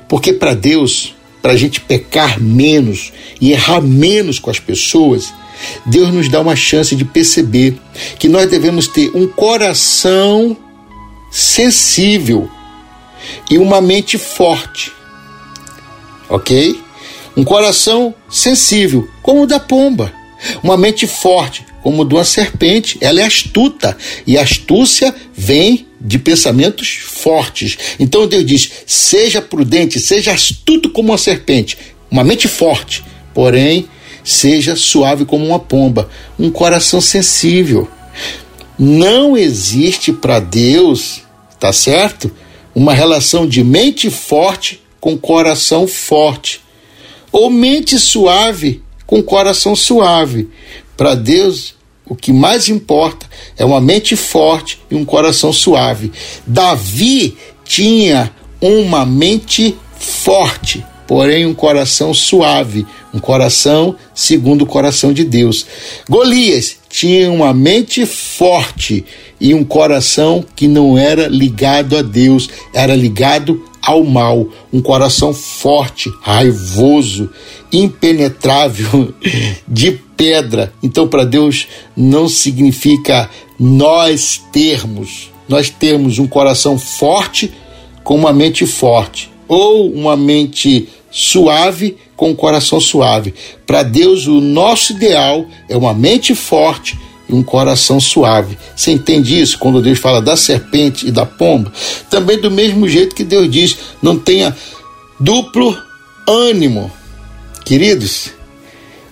Porque 0.07 0.33
para 0.33 0.53
Deus, 0.53 1.15
para 1.41 1.53
a 1.53 1.57
gente 1.57 1.81
pecar 1.81 2.41
menos 2.41 3.11
e 3.39 3.51
errar 3.51 3.81
menos 3.81 4.39
com 4.39 4.49
as 4.49 4.59
pessoas, 4.59 5.33
Deus 5.85 6.09
nos 6.09 6.29
dá 6.29 6.39
uma 6.39 6.55
chance 6.55 6.95
de 6.95 7.03
perceber 7.03 7.77
que 8.19 8.27
nós 8.27 8.49
devemos 8.49 8.87
ter 8.87 9.11
um 9.15 9.27
coração 9.27 10.55
sensível 11.31 12.49
e 13.49 13.57
uma 13.57 13.81
mente 13.81 14.17
forte. 14.17 14.91
Ok? 16.29 16.79
Um 17.35 17.43
coração 17.43 18.13
sensível, 18.29 19.07
como 19.21 19.43
o 19.43 19.47
da 19.47 19.59
pomba. 19.59 20.11
Uma 20.61 20.77
mente 20.77 21.07
forte, 21.07 21.65
como 21.81 22.01
o 22.01 22.05
de 22.05 22.13
uma 22.15 22.23
serpente. 22.23 22.97
Ela 23.01 23.21
é 23.21 23.23
astuta. 23.23 23.97
E 24.25 24.37
astúcia 24.37 25.13
vem 25.33 25.86
de 26.07 26.17
pensamentos 26.17 26.99
fortes. 27.03 27.77
Então 27.99 28.25
Deus 28.25 28.45
diz: 28.45 28.71
seja 28.85 29.41
prudente, 29.41 29.99
seja 29.99 30.31
astuto 30.31 30.89
como 30.89 31.09
uma 31.11 31.17
serpente. 31.17 31.77
Uma 32.09 32.23
mente 32.23 32.47
forte, 32.47 33.03
porém 33.33 33.89
seja 34.23 34.75
suave 34.75 35.25
como 35.25 35.45
uma 35.45 35.59
pomba, 35.59 36.09
um 36.39 36.49
coração 36.49 37.01
sensível. 37.01 37.89
Não 38.79 39.37
existe 39.37 40.13
para 40.13 40.39
Deus, 40.39 41.21
tá 41.59 41.73
certo? 41.73 42.31
Uma 42.73 42.93
relação 42.93 43.45
de 43.45 43.63
mente 43.63 44.09
forte 44.09 44.81
com 45.01 45.17
coração 45.17 45.87
forte, 45.87 46.61
ou 47.31 47.49
mente 47.49 47.99
suave 47.99 48.81
com 49.05 49.21
coração 49.21 49.75
suave. 49.75 50.49
Para 50.95 51.15
Deus, 51.15 51.75
o 52.09 52.15
que 52.15 52.31
mais 52.31 52.69
importa 52.69 53.25
é 53.57 53.65
uma 53.65 53.81
mente 53.81 54.15
forte 54.15 54.79
e 54.89 54.95
um 54.95 55.03
coração 55.03 55.51
suave. 55.51 56.11
Davi 56.45 57.37
tinha 57.63 58.31
uma 58.61 59.05
mente 59.05 59.75
forte, 59.99 60.85
porém 61.05 61.45
um 61.45 61.53
coração 61.53 62.13
suave, 62.13 62.85
um 63.13 63.19
coração 63.19 63.95
segundo 64.13 64.63
o 64.63 64.67
coração 64.67 65.11
de 65.11 65.23
Deus. 65.23 65.65
Golias 66.09 66.77
tinha 66.89 67.31
uma 67.31 67.53
mente 67.53 68.05
forte 68.05 69.05
e 69.39 69.53
um 69.53 69.63
coração 69.63 70.43
que 70.55 70.67
não 70.67 70.97
era 70.97 71.27
ligado 71.27 71.97
a 71.97 72.01
Deus, 72.01 72.49
era 72.73 72.95
ligado 72.95 73.63
ao 73.87 74.03
mal, 74.03 74.45
um 74.71 74.81
coração 74.81 75.33
forte, 75.33 76.11
raivoso, 76.21 77.29
impenetrável, 77.71 79.13
de 79.65 79.93
pedra. 80.17 80.73
Então, 80.83 81.07
para 81.07 81.23
Deus 81.23 81.69
não 81.95 82.27
significa 82.27 83.29
nós 83.57 84.41
termos, 84.51 85.31
nós 85.47 85.69
temos 85.69 86.19
um 86.19 86.27
coração 86.27 86.77
forte 86.77 87.53
com 88.03 88.15
uma 88.15 88.33
mente 88.33 88.67
forte, 88.67 89.31
ou 89.47 89.89
uma 89.89 90.17
mente 90.17 90.89
suave 91.09 91.95
com 92.17 92.31
o 92.31 92.35
coração 92.35 92.81
suave. 92.81 93.33
Para 93.65 93.83
Deus, 93.83 94.27
o 94.27 94.41
nosso 94.41 94.91
ideal 94.91 95.45
é 95.69 95.77
uma 95.77 95.93
mente 95.93 96.35
forte 96.35 96.99
e 97.29 97.33
um 97.33 97.43
coração 97.43 97.99
suave. 97.99 98.57
Você 98.75 98.91
entende 98.91 99.39
isso 99.39 99.57
quando 99.57 99.81
Deus 99.81 99.99
fala 99.99 100.21
da 100.21 100.35
serpente 100.35 101.07
e 101.07 101.11
da 101.11 101.25
pomba? 101.25 101.71
Também 102.09 102.39
do 102.39 102.49
mesmo 102.49 102.87
jeito 102.87 103.15
que 103.15 103.23
Deus 103.23 103.49
diz: 103.49 103.77
não 104.01 104.17
tenha 104.17 104.55
duplo 105.19 105.77
ânimo. 106.27 106.91
Queridos, 107.65 108.29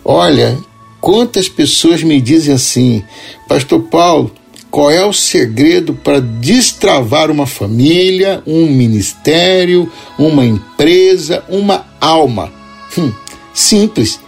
olha, 0.03 0.57
quantas 1.01 1.49
pessoas 1.49 2.03
me 2.03 2.21
dizem 2.21 2.53
assim, 2.53 3.03
Pastor 3.47 3.81
Paulo, 3.83 4.31
qual 4.71 4.91
é 4.91 5.05
o 5.05 5.13
segredo 5.13 5.93
para 5.93 6.19
destravar 6.19 7.31
uma 7.31 7.45
família, 7.45 8.43
um 8.45 8.67
ministério, 8.67 9.89
uma 10.17 10.45
empresa, 10.45 11.43
uma 11.47 11.85
alma? 12.01 12.51
Hum, 12.97 13.11
simples. 13.53 14.19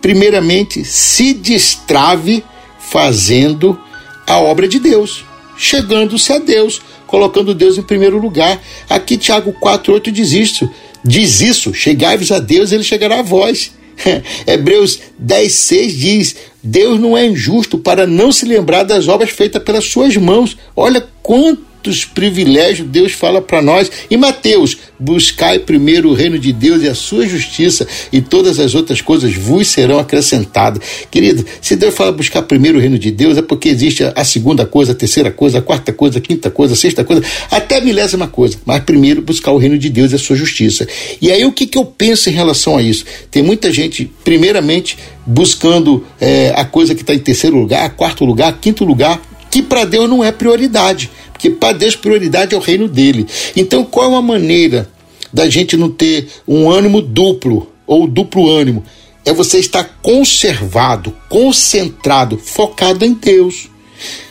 Primeiramente, 0.00 0.84
se 0.84 1.34
destrave 1.34 2.44
fazendo 2.90 3.78
a 4.26 4.38
obra 4.40 4.66
de 4.66 4.78
Deus, 4.78 5.24
chegando-se 5.56 6.32
a 6.32 6.38
Deus, 6.38 6.80
colocando 7.06 7.54
Deus 7.54 7.78
em 7.78 7.82
primeiro 7.82 8.18
lugar. 8.18 8.60
Aqui 8.88 9.16
Tiago 9.16 9.52
4:8 9.52 10.10
diz 10.10 10.32
isso. 10.32 10.68
Diz 11.04 11.40
isso, 11.40 11.72
chegai-vos 11.72 12.32
a 12.32 12.40
Deus, 12.40 12.72
ele 12.72 12.82
chegará 12.82 13.20
a 13.20 13.22
vós. 13.22 13.72
Hebreus 14.46 14.98
10:6 15.22 15.96
diz: 15.96 16.36
Deus 16.62 16.98
não 16.98 17.16
é 17.16 17.26
injusto 17.26 17.78
para 17.78 18.06
não 18.06 18.32
se 18.32 18.44
lembrar 18.44 18.82
das 18.82 19.06
obras 19.08 19.30
feitas 19.30 19.62
pelas 19.62 19.84
suas 19.84 20.16
mãos. 20.16 20.56
Olha 20.74 21.06
quanto 21.22 21.64
quantos 21.86 22.04
privilégios 22.04 22.88
Deus 22.88 23.12
fala 23.12 23.40
para 23.40 23.62
nós. 23.62 23.90
E 24.10 24.16
Mateus, 24.16 24.76
buscai 24.98 25.60
primeiro 25.60 26.10
o 26.10 26.14
reino 26.14 26.38
de 26.38 26.52
Deus 26.52 26.82
e 26.82 26.88
a 26.88 26.94
sua 26.94 27.26
justiça, 27.26 27.86
e 28.12 28.20
todas 28.20 28.58
as 28.58 28.74
outras 28.74 29.00
coisas 29.00 29.34
vos 29.34 29.68
serão 29.68 29.98
acrescentadas. 29.98 30.82
Querido, 31.10 31.44
se 31.60 31.76
Deus 31.76 31.94
fala 31.94 32.10
buscar 32.10 32.42
primeiro 32.42 32.78
o 32.78 32.80
reino 32.80 32.98
de 32.98 33.10
Deus, 33.10 33.38
é 33.38 33.42
porque 33.42 33.68
existe 33.68 34.02
a 34.02 34.24
segunda 34.24 34.66
coisa, 34.66 34.92
a 34.92 34.94
terceira 34.94 35.30
coisa, 35.30 35.58
a 35.58 35.62
quarta 35.62 35.92
coisa, 35.92 36.18
a 36.18 36.20
quinta 36.20 36.50
coisa, 36.50 36.74
a 36.74 36.76
sexta 36.76 37.04
coisa, 37.04 37.22
até 37.50 37.76
a 37.76 37.80
milésima 37.80 38.26
coisa. 38.26 38.58
Mas 38.64 38.82
primeiro 38.82 39.22
buscar 39.22 39.52
o 39.52 39.58
reino 39.58 39.78
de 39.78 39.88
Deus 39.88 40.12
e 40.12 40.16
a 40.16 40.18
sua 40.18 40.34
justiça. 40.34 40.86
E 41.20 41.30
aí 41.30 41.44
o 41.44 41.52
que, 41.52 41.66
que 41.66 41.78
eu 41.78 41.84
penso 41.84 42.28
em 42.28 42.32
relação 42.32 42.76
a 42.76 42.82
isso? 42.82 43.04
Tem 43.30 43.42
muita 43.42 43.72
gente, 43.72 44.10
primeiramente, 44.24 44.98
buscando 45.24 46.04
é, 46.20 46.52
a 46.56 46.64
coisa 46.64 46.94
que 46.94 47.02
está 47.02 47.14
em 47.14 47.18
terceiro 47.18 47.56
lugar, 47.56 47.90
quarto 47.90 48.24
lugar, 48.24 48.58
quinto 48.60 48.84
lugar, 48.84 49.20
que 49.50 49.62
para 49.62 49.84
Deus 49.84 50.08
não 50.08 50.22
é 50.22 50.32
prioridade. 50.32 51.10
Porque 51.32 51.50
para 51.50 51.76
Deus 51.76 51.96
prioridade 51.96 52.54
é 52.54 52.58
o 52.58 52.60
reino 52.60 52.88
dele. 52.88 53.26
Então 53.54 53.84
qual 53.84 54.06
é 54.06 54.08
uma 54.08 54.22
maneira 54.22 54.88
da 55.32 55.48
gente 55.48 55.76
não 55.76 55.90
ter 55.90 56.28
um 56.46 56.70
ânimo 56.70 57.02
duplo 57.02 57.72
ou 57.86 58.06
duplo 58.06 58.48
ânimo? 58.48 58.84
É 59.24 59.32
você 59.32 59.58
estar 59.58 59.98
conservado, 60.02 61.12
concentrado, 61.28 62.38
focado 62.38 63.04
em 63.04 63.12
Deus. 63.12 63.68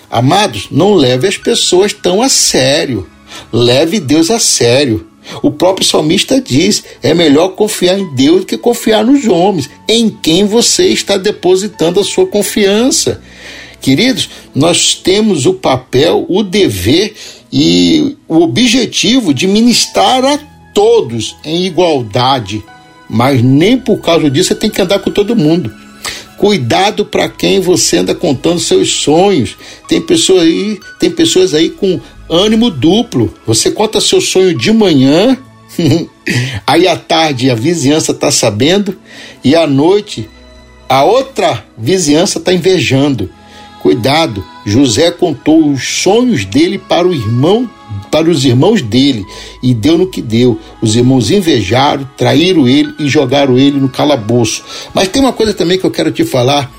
Amados, 0.10 0.67
não 0.72 0.93
leve 0.93 1.27
as 1.27 1.38
pessoas 1.38 1.91
tão 1.91 2.22
a 2.22 2.29
sério. 2.29 3.07
Leve 3.51 4.00
Deus 4.00 4.31
a 4.31 4.39
sério. 4.39 5.07
O 5.41 5.51
próprio 5.51 5.86
salmista 5.86 6.39
diz: 6.39 6.84
é 7.01 7.13
melhor 7.13 7.50
confiar 7.50 8.00
em 8.00 8.13
Deus 8.15 8.41
do 8.41 8.45
que 8.45 8.57
confiar 8.57 9.03
nos 9.03 9.27
homens, 9.27 9.69
em 9.88 10.10
quem 10.10 10.45
você 10.45 10.88
está 10.88 11.17
depositando 11.17 12.00
a 12.00 12.03
sua 12.03 12.27
confiança. 12.27 13.22
Queridos, 13.85 14.31
nós 14.55 14.95
temos 14.95 15.45
o 15.45 15.53
papel, 15.53 16.25
o 16.27 16.41
dever 16.41 17.13
e 17.53 18.17
o 18.27 18.41
objetivo 18.41 19.31
de 19.31 19.45
ministrar 19.45 20.25
a 20.25 20.39
todos 20.73 21.35
em 21.45 21.67
igualdade, 21.67 22.63
mas 23.07 23.43
nem 23.43 23.77
por 23.77 24.01
causa 24.01 24.27
disso 24.27 24.47
você 24.47 24.55
tem 24.55 24.71
que 24.71 24.81
andar 24.81 24.97
com 24.97 25.11
todo 25.11 25.35
mundo. 25.35 25.71
Cuidado 26.35 27.05
para 27.05 27.29
quem 27.29 27.59
você 27.59 27.97
anda 27.97 28.15
contando 28.15 28.59
seus 28.59 28.91
sonhos. 28.91 29.55
Tem 29.87 30.01
pessoas 30.01 30.41
aí, 30.41 30.79
tem 30.99 31.11
pessoas 31.11 31.53
aí 31.53 31.69
com 31.69 32.01
ânimo 32.27 32.71
duplo. 32.71 33.31
Você 33.45 33.69
conta 33.69 34.01
seu 34.01 34.19
sonho 34.19 34.57
de 34.57 34.71
manhã, 34.73 35.37
aí 36.65 36.87
à 36.87 36.97
tarde 36.97 37.51
a 37.51 37.53
vizinhança 37.53 38.13
está 38.13 38.31
sabendo 38.31 38.97
e 39.43 39.55
à 39.55 39.67
noite 39.67 40.27
a 40.89 41.03
outra 41.03 41.63
vizinhança 41.77 42.39
está 42.39 42.51
invejando. 42.51 43.29
Cuidado, 43.85 44.43
José 44.65 45.11
contou 45.11 45.69
os 45.69 45.99
sonhos 46.01 46.43
dele 46.43 46.79
para 46.79 47.07
o 47.07 47.13
irmão, 47.13 47.69
para 48.09 48.27
os 48.27 48.43
irmãos 48.43 48.81
dele, 48.81 49.23
e 49.61 49.75
deu 49.75 49.95
no 49.95 50.07
que 50.07 50.23
deu. 50.23 50.59
Os 50.81 50.95
irmãos 50.95 51.29
invejaram, 51.29 52.09
traíram 52.17 52.67
ele 52.67 52.95
e 52.97 53.07
jogaram 53.07 53.59
ele 53.59 53.79
no 53.79 53.87
calabouço. 53.87 54.63
Mas 54.91 55.07
tem 55.07 55.21
uma 55.21 55.31
coisa 55.31 55.53
também 55.53 55.77
que 55.77 55.85
eu 55.85 55.91
quero 55.91 56.09
te 56.11 56.25
falar 56.25 56.71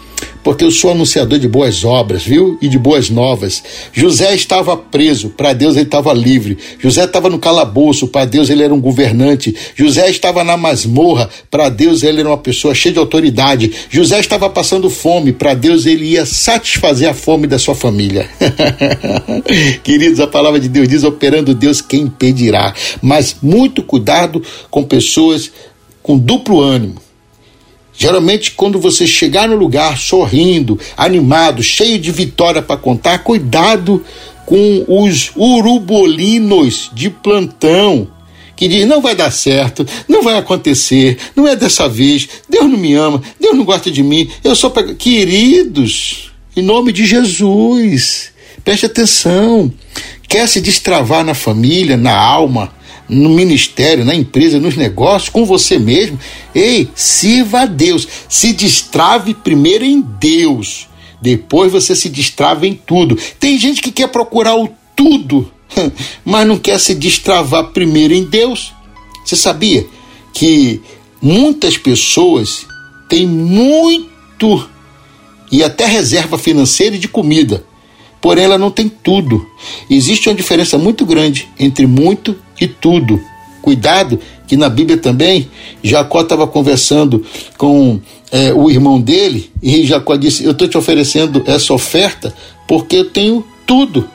porque 0.46 0.62
eu 0.62 0.70
sou 0.70 0.92
anunciador 0.92 1.40
de 1.40 1.48
boas 1.48 1.84
obras, 1.84 2.22
viu? 2.22 2.56
E 2.62 2.68
de 2.68 2.78
boas 2.78 3.10
novas. 3.10 3.64
José 3.92 4.32
estava 4.32 4.76
preso, 4.76 5.30
para 5.30 5.52
Deus 5.52 5.74
ele 5.74 5.86
estava 5.86 6.12
livre. 6.12 6.56
José 6.78 7.02
estava 7.02 7.28
no 7.28 7.36
calabouço, 7.36 8.06
para 8.06 8.24
Deus 8.24 8.48
ele 8.48 8.62
era 8.62 8.72
um 8.72 8.80
governante. 8.80 9.52
José 9.74 10.08
estava 10.08 10.44
na 10.44 10.56
masmorra, 10.56 11.28
para 11.50 11.68
Deus 11.68 12.04
ele 12.04 12.20
era 12.20 12.28
uma 12.28 12.38
pessoa 12.38 12.76
cheia 12.76 12.92
de 12.92 12.98
autoridade. 13.00 13.72
José 13.90 14.20
estava 14.20 14.48
passando 14.48 14.88
fome, 14.88 15.32
para 15.32 15.52
Deus 15.52 15.84
ele 15.84 16.12
ia 16.12 16.24
satisfazer 16.24 17.10
a 17.10 17.14
fome 17.14 17.48
da 17.48 17.58
sua 17.58 17.74
família. 17.74 18.30
Queridos, 19.82 20.20
a 20.20 20.28
palavra 20.28 20.60
de 20.60 20.68
Deus 20.68 20.86
diz: 20.86 21.02
operando 21.02 21.56
Deus, 21.56 21.80
quem 21.80 22.02
impedirá? 22.02 22.72
Mas 23.02 23.34
muito 23.42 23.82
cuidado 23.82 24.40
com 24.70 24.84
pessoas 24.84 25.50
com 26.04 26.16
duplo 26.16 26.60
ânimo 26.60 27.05
Geralmente, 27.96 28.50
quando 28.52 28.78
você 28.78 29.06
chegar 29.06 29.48
no 29.48 29.56
lugar 29.56 29.96
sorrindo, 29.96 30.78
animado, 30.96 31.62
cheio 31.62 31.98
de 31.98 32.12
vitória 32.12 32.60
para 32.60 32.76
contar, 32.76 33.18
cuidado 33.20 34.04
com 34.44 34.84
os 34.86 35.32
urubolinos 35.34 36.90
de 36.94 37.10
plantão 37.10 38.08
que 38.56 38.68
diz 38.68 38.86
não 38.86 39.02
vai 39.02 39.14
dar 39.14 39.30
certo, 39.30 39.86
não 40.08 40.22
vai 40.22 40.38
acontecer, 40.38 41.18
não 41.36 41.46
é 41.46 41.54
dessa 41.54 41.88
vez, 41.88 42.26
Deus 42.48 42.64
não 42.64 42.78
me 42.78 42.94
ama, 42.94 43.22
Deus 43.38 43.54
não 43.54 43.64
gosta 43.64 43.90
de 43.90 44.02
mim, 44.02 44.30
eu 44.42 44.56
sou 44.56 44.70
queridos, 44.70 46.32
em 46.56 46.62
nome 46.62 46.90
de 46.90 47.04
Jesus, 47.04 48.32
preste 48.64 48.86
atenção, 48.86 49.70
quer 50.26 50.48
se 50.48 50.62
destravar 50.62 51.22
na 51.22 51.34
família, 51.34 51.98
na 51.98 52.16
alma, 52.16 52.72
no 53.08 53.30
ministério, 53.30 54.04
na 54.04 54.14
empresa, 54.14 54.58
nos 54.58 54.76
negócios, 54.76 55.28
com 55.28 55.44
você 55.44 55.78
mesmo. 55.78 56.18
Ei, 56.54 56.88
sirva 56.94 57.60
a 57.60 57.66
Deus. 57.66 58.06
Se 58.28 58.52
destrave 58.52 59.34
primeiro 59.34 59.84
em 59.84 60.00
Deus. 60.00 60.88
Depois 61.20 61.72
você 61.72 61.94
se 61.94 62.08
destrava 62.08 62.66
em 62.66 62.74
tudo. 62.74 63.18
Tem 63.38 63.58
gente 63.58 63.80
que 63.80 63.90
quer 63.90 64.08
procurar 64.08 64.56
o 64.56 64.68
tudo, 64.94 65.50
mas 66.24 66.46
não 66.46 66.58
quer 66.58 66.78
se 66.80 66.94
destravar 66.94 67.68
primeiro 67.68 68.14
em 68.14 68.24
Deus. 68.24 68.72
Você 69.24 69.36
sabia 69.36 69.86
que 70.32 70.80
muitas 71.20 71.76
pessoas 71.76 72.66
têm 73.08 73.26
muito 73.26 74.68
e 75.50 75.62
até 75.62 75.86
reserva 75.86 76.38
financeira 76.38 76.96
e 76.96 76.98
de 76.98 77.08
comida, 77.08 77.64
porém 78.20 78.44
ela 78.44 78.58
não 78.58 78.70
tem 78.70 78.88
tudo. 78.88 79.46
Existe 79.88 80.28
uma 80.28 80.34
diferença 80.34 80.76
muito 80.76 81.06
grande 81.06 81.48
entre 81.58 81.86
muito 81.86 82.36
e 82.60 82.66
tudo. 82.66 83.20
Cuidado, 83.62 84.20
que 84.46 84.56
na 84.56 84.68
Bíblia 84.68 84.96
também, 84.96 85.48
Jacó 85.82 86.20
estava 86.20 86.46
conversando 86.46 87.24
com 87.58 88.00
é, 88.30 88.52
o 88.52 88.70
irmão 88.70 89.00
dele, 89.00 89.50
e 89.62 89.84
Jacó 89.84 90.16
disse: 90.16 90.44
Eu 90.44 90.52
estou 90.52 90.68
te 90.68 90.78
oferecendo 90.78 91.42
essa 91.46 91.72
oferta 91.72 92.32
porque 92.66 92.96
eu 92.96 93.10
tenho 93.10 93.44
tudo. 93.66 94.08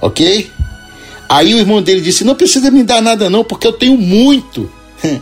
Ok? 0.00 0.46
Aí 1.28 1.54
o 1.54 1.58
irmão 1.58 1.80
dele 1.80 2.00
disse: 2.00 2.24
Não 2.24 2.34
precisa 2.34 2.70
me 2.70 2.82
dar 2.82 3.00
nada, 3.00 3.30
não, 3.30 3.44
porque 3.44 3.66
eu 3.66 3.72
tenho 3.72 3.96
muito. 3.96 4.70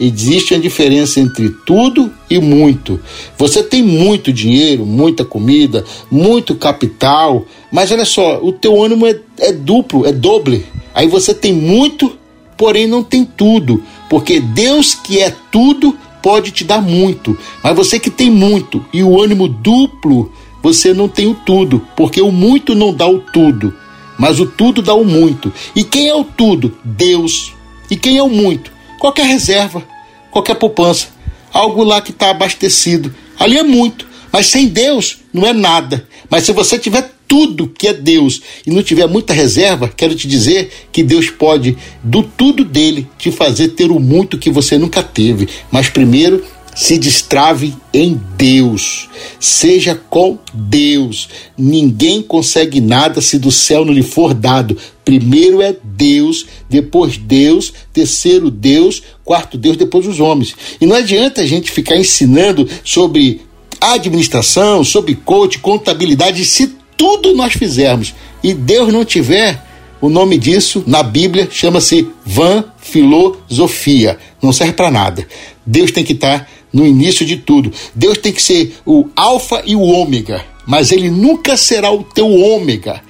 Existe 0.00 0.52
uma 0.52 0.60
diferença 0.60 1.20
entre 1.20 1.50
tudo 1.64 2.12
e 2.28 2.40
muito. 2.40 2.98
Você 3.38 3.62
tem 3.62 3.82
muito 3.84 4.32
dinheiro, 4.32 4.84
muita 4.84 5.24
comida, 5.24 5.84
muito 6.10 6.56
capital, 6.56 7.44
mas 7.70 7.92
olha 7.92 8.04
só, 8.04 8.40
o 8.42 8.50
teu 8.50 8.82
ânimo 8.82 9.06
é, 9.06 9.16
é 9.38 9.52
duplo, 9.52 10.04
é 10.04 10.10
doble. 10.10 10.66
Aí 10.94 11.06
você 11.06 11.34
tem 11.34 11.52
muito, 11.52 12.18
porém 12.56 12.86
não 12.86 13.02
tem 13.02 13.24
tudo, 13.24 13.82
porque 14.08 14.40
Deus 14.40 14.94
que 14.94 15.20
é 15.20 15.34
tudo 15.50 15.96
pode 16.22 16.52
te 16.52 16.64
dar 16.64 16.80
muito, 16.80 17.36
mas 17.62 17.74
você 17.74 17.98
que 17.98 18.10
tem 18.10 18.30
muito 18.30 18.84
e 18.92 19.02
o 19.02 19.20
ânimo 19.20 19.48
duplo, 19.48 20.32
você 20.62 20.94
não 20.94 21.08
tem 21.08 21.26
o 21.26 21.34
tudo, 21.34 21.84
porque 21.96 22.22
o 22.22 22.30
muito 22.30 22.74
não 22.74 22.94
dá 22.94 23.08
o 23.08 23.18
tudo, 23.18 23.74
mas 24.16 24.38
o 24.38 24.46
tudo 24.46 24.80
dá 24.80 24.94
o 24.94 25.04
muito. 25.04 25.52
E 25.74 25.82
quem 25.82 26.08
é 26.08 26.14
o 26.14 26.22
tudo? 26.22 26.78
Deus. 26.84 27.52
E 27.90 27.96
quem 27.96 28.16
é 28.16 28.22
o 28.22 28.28
muito? 28.28 28.70
Qualquer 29.00 29.26
reserva, 29.26 29.82
qualquer 30.30 30.54
poupança, 30.54 31.08
algo 31.52 31.82
lá 31.82 32.00
que 32.00 32.12
está 32.12 32.30
abastecido. 32.30 33.12
Ali 33.38 33.58
é 33.58 33.64
muito, 33.64 34.06
mas 34.30 34.46
sem 34.46 34.68
Deus 34.68 35.18
não 35.32 35.44
é 35.44 35.52
nada. 35.52 36.06
Mas 36.30 36.44
se 36.44 36.52
você 36.52 36.78
tiver 36.78 37.11
tudo 37.32 37.66
que 37.66 37.88
é 37.88 37.94
Deus 37.94 38.42
e 38.66 38.70
não 38.70 38.82
tiver 38.82 39.06
muita 39.06 39.32
reserva, 39.32 39.88
quero 39.88 40.14
te 40.14 40.28
dizer 40.28 40.70
que 40.92 41.02
Deus 41.02 41.30
pode, 41.30 41.78
do 42.04 42.22
tudo 42.22 42.62
dele, 42.62 43.08
te 43.16 43.32
fazer 43.32 43.68
ter 43.68 43.90
o 43.90 43.98
muito 43.98 44.36
que 44.36 44.50
você 44.50 44.76
nunca 44.76 45.02
teve. 45.02 45.48
Mas 45.70 45.88
primeiro, 45.88 46.44
se 46.74 46.98
destrave 46.98 47.74
em 47.90 48.20
Deus. 48.36 49.08
Seja 49.40 49.94
com 49.94 50.38
Deus. 50.52 51.30
Ninguém 51.56 52.20
consegue 52.20 52.82
nada 52.82 53.22
se 53.22 53.38
do 53.38 53.50
céu 53.50 53.82
não 53.82 53.94
lhe 53.94 54.02
for 54.02 54.34
dado. 54.34 54.76
Primeiro 55.02 55.62
é 55.62 55.74
Deus, 55.82 56.44
depois 56.68 57.16
Deus, 57.16 57.72
terceiro 57.94 58.50
Deus, 58.50 59.02
quarto 59.24 59.56
Deus, 59.56 59.78
depois 59.78 60.06
os 60.06 60.20
homens. 60.20 60.54
E 60.78 60.84
não 60.84 60.96
adianta 60.96 61.40
a 61.40 61.46
gente 61.46 61.70
ficar 61.70 61.96
ensinando 61.96 62.68
sobre 62.84 63.40
administração, 63.80 64.84
sobre 64.84 65.14
coach, 65.14 65.60
contabilidade, 65.60 66.44
se 66.44 66.81
tudo 67.02 67.34
nós 67.34 67.54
fizermos 67.54 68.14
e 68.44 68.54
Deus 68.54 68.92
não 68.92 69.04
tiver, 69.04 69.60
o 70.00 70.08
nome 70.08 70.38
disso 70.38 70.84
na 70.86 71.02
Bíblia 71.02 71.48
chama-se 71.50 72.06
van 72.24 72.64
filosofia. 72.78 74.16
Não 74.40 74.52
serve 74.52 74.74
para 74.74 74.88
nada. 74.88 75.26
Deus 75.66 75.90
tem 75.90 76.04
que 76.04 76.12
estar 76.12 76.48
no 76.72 76.86
início 76.86 77.26
de 77.26 77.38
tudo. 77.38 77.72
Deus 77.92 78.18
tem 78.18 78.32
que 78.32 78.40
ser 78.40 78.76
o 78.86 79.08
alfa 79.16 79.64
e 79.66 79.74
o 79.74 79.80
ômega, 79.80 80.44
mas 80.64 80.92
ele 80.92 81.10
nunca 81.10 81.56
será 81.56 81.90
o 81.90 82.04
teu 82.04 82.30
ômega. 82.30 83.02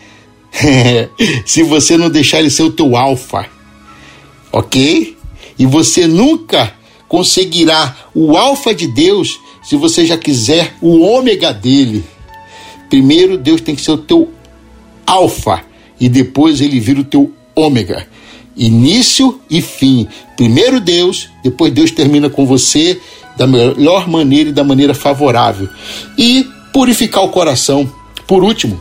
se 1.44 1.62
você 1.62 1.98
não 1.98 2.09
deixar 2.09 2.40
ele 2.40 2.48
ser 2.48 2.62
o 2.62 2.72
teu 2.72 2.96
alfa. 2.96 3.44
OK? 4.50 5.18
E 5.59 5.66
você 5.66 6.07
nunca 6.07 6.72
conseguirá 7.07 7.94
o 8.14 8.38
alfa 8.38 8.74
de 8.74 8.87
Deus 8.87 9.38
se 9.62 9.76
você 9.76 10.07
já 10.07 10.16
quiser 10.16 10.76
o 10.81 11.02
ômega 11.02 11.52
dele. 11.52 12.02
Primeiro, 12.92 13.38
Deus 13.38 13.62
tem 13.62 13.74
que 13.74 13.81
ser 13.81 13.92
o 13.92 13.96
teu 13.96 14.31
alfa 15.07 15.62
e 15.98 16.11
depois 16.11 16.61
ele 16.61 16.78
vira 16.78 17.00
o 17.00 17.05
teu 17.05 17.33
ômega. 17.57 18.07
Início 18.55 19.40
e 19.48 19.62
fim. 19.62 20.07
Primeiro 20.37 20.78
Deus, 20.78 21.31
depois 21.42 21.72
Deus 21.72 21.90
termina 21.90 22.28
com 22.28 22.44
você 22.44 23.00
da 23.35 23.46
melhor 23.46 24.07
maneira 24.07 24.50
e 24.50 24.52
da 24.52 24.62
maneira 24.62 24.92
favorável. 24.92 25.70
E 26.18 26.46
purificar 26.70 27.24
o 27.24 27.31
coração. 27.31 27.90
Por 28.26 28.44
último, 28.44 28.78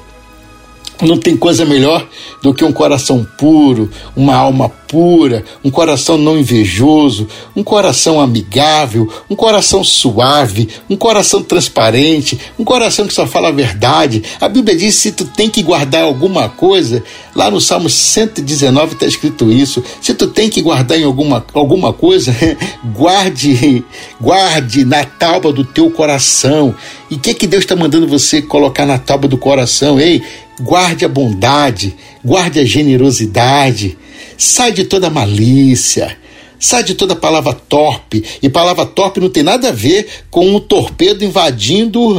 não 1.01 1.17
tem 1.17 1.35
coisa 1.35 1.65
melhor 1.65 2.07
do 2.41 2.53
que 2.53 2.63
um 2.63 2.71
coração 2.71 3.25
puro, 3.37 3.89
uma 4.15 4.35
alma 4.35 4.69
pura, 4.69 5.43
um 5.63 5.71
coração 5.71 6.17
não 6.17 6.37
invejoso, 6.37 7.27
um 7.55 7.63
coração 7.63 8.19
amigável, 8.19 9.11
um 9.29 9.35
coração 9.35 9.83
suave, 9.83 10.67
um 10.89 10.97
coração 10.97 11.41
transparente, 11.41 12.37
um 12.59 12.63
coração 12.65 13.07
que 13.07 13.13
só 13.13 13.25
fala 13.25 13.47
a 13.47 13.53
verdade. 13.53 14.21
A 14.39 14.49
Bíblia 14.49 14.75
diz: 14.75 14.95
se 14.95 15.13
tu 15.13 15.25
tem 15.25 15.49
que 15.49 15.63
guardar 15.63 16.03
alguma 16.03 16.49
coisa, 16.49 17.03
lá 17.33 17.49
no 17.49 17.61
Salmo 17.61 17.89
119 17.89 18.93
está 18.93 19.05
escrito 19.05 19.51
isso. 19.51 19.83
Se 20.01 20.13
tu 20.13 20.27
tem 20.27 20.49
que 20.49 20.61
guardar 20.61 20.99
em 20.99 21.05
alguma, 21.05 21.45
alguma 21.53 21.93
coisa, 21.93 22.35
guarde, 22.93 23.85
guarde 24.19 24.83
na 24.83 25.05
tábua 25.05 25.53
do 25.53 25.63
teu 25.63 25.89
coração. 25.89 26.75
E 27.09 27.15
o 27.15 27.19
que, 27.19 27.33
que 27.33 27.47
Deus 27.47 27.63
está 27.63 27.75
mandando 27.75 28.07
você 28.07 28.41
colocar 28.41 28.85
na 28.85 28.97
tábua 28.97 29.29
do 29.29 29.37
coração? 29.37 29.99
Ei, 29.99 30.21
guarde 30.61 31.05
a 31.05 31.09
bondade, 31.09 31.95
guarde 32.23 32.59
a 32.59 32.65
generosidade, 32.65 33.97
sai 34.37 34.71
de 34.71 34.85
toda 34.85 35.09
malícia, 35.09 36.17
sai 36.59 36.83
de 36.83 36.93
toda 36.93 37.15
palavra 37.15 37.53
torpe. 37.53 38.23
E 38.41 38.49
palavra 38.49 38.85
torpe 38.85 39.19
não 39.19 39.29
tem 39.29 39.43
nada 39.43 39.69
a 39.69 39.71
ver 39.71 40.07
com 40.29 40.55
um 40.55 40.59
torpedo 40.59 41.25
invadindo 41.25 42.17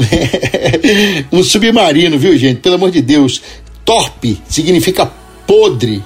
um 1.32 1.42
submarino, 1.42 2.18
viu, 2.18 2.36
gente? 2.36 2.60
Pelo 2.60 2.74
amor 2.74 2.90
de 2.90 3.00
Deus. 3.00 3.40
Torpe 3.84 4.40
significa 4.48 5.06
podre. 5.46 6.02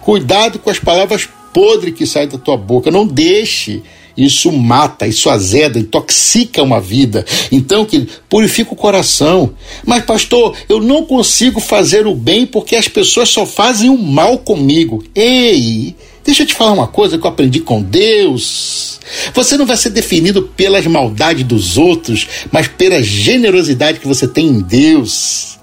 Cuidado 0.00 0.58
com 0.58 0.70
as 0.70 0.78
palavras 0.78 1.28
podres 1.52 1.94
que 1.94 2.06
saem 2.06 2.28
da 2.28 2.38
tua 2.38 2.56
boca. 2.56 2.90
Não 2.90 3.06
deixe 3.06 3.82
isso 4.16 4.50
mata, 4.50 5.06
isso 5.06 5.28
azeda, 5.28 5.78
intoxica 5.78 6.62
uma 6.62 6.80
vida. 6.80 7.24
Então, 7.52 7.84
que 7.84 8.08
purifica 8.28 8.72
o 8.72 8.76
coração. 8.76 9.52
Mas, 9.84 10.04
pastor, 10.04 10.56
eu 10.68 10.80
não 10.80 11.04
consigo 11.04 11.60
fazer 11.60 12.06
o 12.06 12.14
bem 12.14 12.46
porque 12.46 12.76
as 12.76 12.88
pessoas 12.88 13.28
só 13.28 13.44
fazem 13.44 13.90
o 13.90 13.98
mal 13.98 14.38
comigo. 14.38 15.04
Ei, 15.14 15.94
deixa 16.24 16.42
eu 16.42 16.46
te 16.46 16.54
falar 16.54 16.72
uma 16.72 16.86
coisa 16.86 17.18
que 17.18 17.26
eu 17.26 17.30
aprendi 17.30 17.60
com 17.60 17.82
Deus. 17.82 18.98
Você 19.34 19.56
não 19.56 19.66
vai 19.66 19.76
ser 19.76 19.90
definido 19.90 20.42
pelas 20.56 20.86
maldades 20.86 21.44
dos 21.44 21.76
outros, 21.76 22.26
mas 22.50 22.66
pela 22.66 23.02
generosidade 23.02 24.00
que 24.00 24.08
você 24.08 24.26
tem 24.26 24.46
em 24.46 24.60
Deus. 24.60 25.58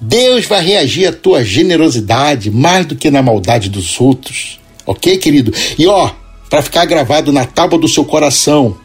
Deus 0.00 0.46
vai 0.46 0.64
reagir 0.64 1.06
à 1.06 1.12
tua 1.12 1.44
generosidade 1.44 2.50
mais 2.50 2.86
do 2.86 2.96
que 2.96 3.10
na 3.10 3.22
maldade 3.22 3.68
dos 3.68 4.00
outros. 4.00 4.58
Ok, 4.86 5.18
querido? 5.18 5.52
E 5.78 5.86
ó, 5.86 6.10
para 6.50 6.62
ficar 6.62 6.84
gravado 6.84 7.32
na 7.32 7.46
tábua 7.46 7.78
do 7.78 7.88
seu 7.88 8.04
coração. 8.04 8.76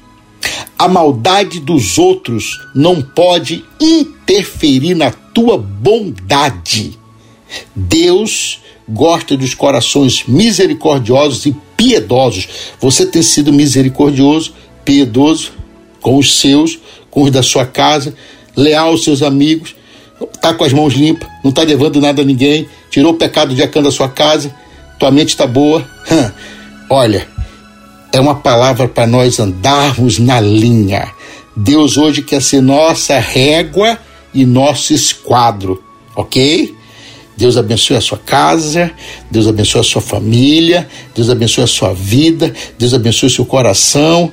A 0.77 0.87
maldade 0.87 1.59
dos 1.59 1.97
outros 1.97 2.59
não 2.75 3.01
pode 3.01 3.65
interferir 3.81 4.93
na 4.93 5.09
tua 5.09 5.57
bondade. 5.57 6.97
Deus 7.75 8.59
gosta 8.87 9.35
dos 9.35 9.55
corações 9.55 10.25
misericordiosos 10.27 11.47
e 11.47 11.55
piedosos. 11.75 12.47
Você 12.79 13.05
tem 13.07 13.23
sido 13.23 13.51
misericordioso, 13.51 14.53
piedoso 14.83 15.51
com 16.01 16.17
os 16.17 16.39
seus, 16.39 16.77
com 17.09 17.23
os 17.23 17.31
da 17.31 17.41
sua 17.41 17.65
casa, 17.65 18.15
leal 18.55 18.89
aos 18.89 19.03
seus 19.03 19.23
amigos, 19.23 19.75
tá 20.39 20.53
com 20.53 20.63
as 20.63 20.71
mãos 20.71 20.93
limpas, 20.93 21.27
não 21.43 21.51
tá 21.51 21.63
levando 21.63 21.99
nada 21.99 22.21
a 22.21 22.25
ninguém, 22.25 22.67
tirou 22.91 23.13
o 23.13 23.17
pecado 23.17 23.55
de 23.55 23.63
Acã 23.63 23.81
da 23.81 23.89
sua 23.89 24.07
casa, 24.07 24.53
tua 24.99 25.09
mente 25.09 25.29
está 25.29 25.47
boa. 25.47 25.83
Olha, 26.89 27.27
é 28.15 28.19
uma 28.21 28.35
palavra 28.35 28.87
para 28.87 29.05
nós 29.05 29.41
andarmos 29.41 30.19
na 30.19 30.39
linha. 30.39 31.11
Deus 31.53 31.97
hoje 31.97 32.21
quer 32.21 32.41
ser 32.41 32.61
nossa 32.61 33.19
régua 33.19 33.99
e 34.33 34.45
nosso 34.45 34.93
esquadro, 34.93 35.83
ok? 36.15 36.73
Deus 37.35 37.57
abençoe 37.57 37.97
a 37.97 38.01
sua 38.01 38.17
casa, 38.17 38.89
Deus 39.29 39.49
abençoe 39.49 39.81
a 39.81 39.83
sua 39.83 40.01
família, 40.01 40.87
Deus 41.13 41.29
abençoe 41.29 41.65
a 41.65 41.67
sua 41.67 41.93
vida, 41.93 42.53
Deus 42.79 42.93
abençoe 42.93 43.27
o 43.27 43.31
seu 43.31 43.45
coração, 43.45 44.31